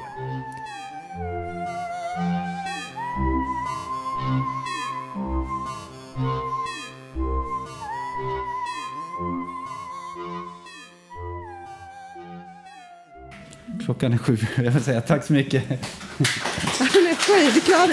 [13.85, 14.37] Klockan är sju.
[14.55, 15.63] Jag vill säga tack så mycket.
[17.27, 17.91] Han är skitglad.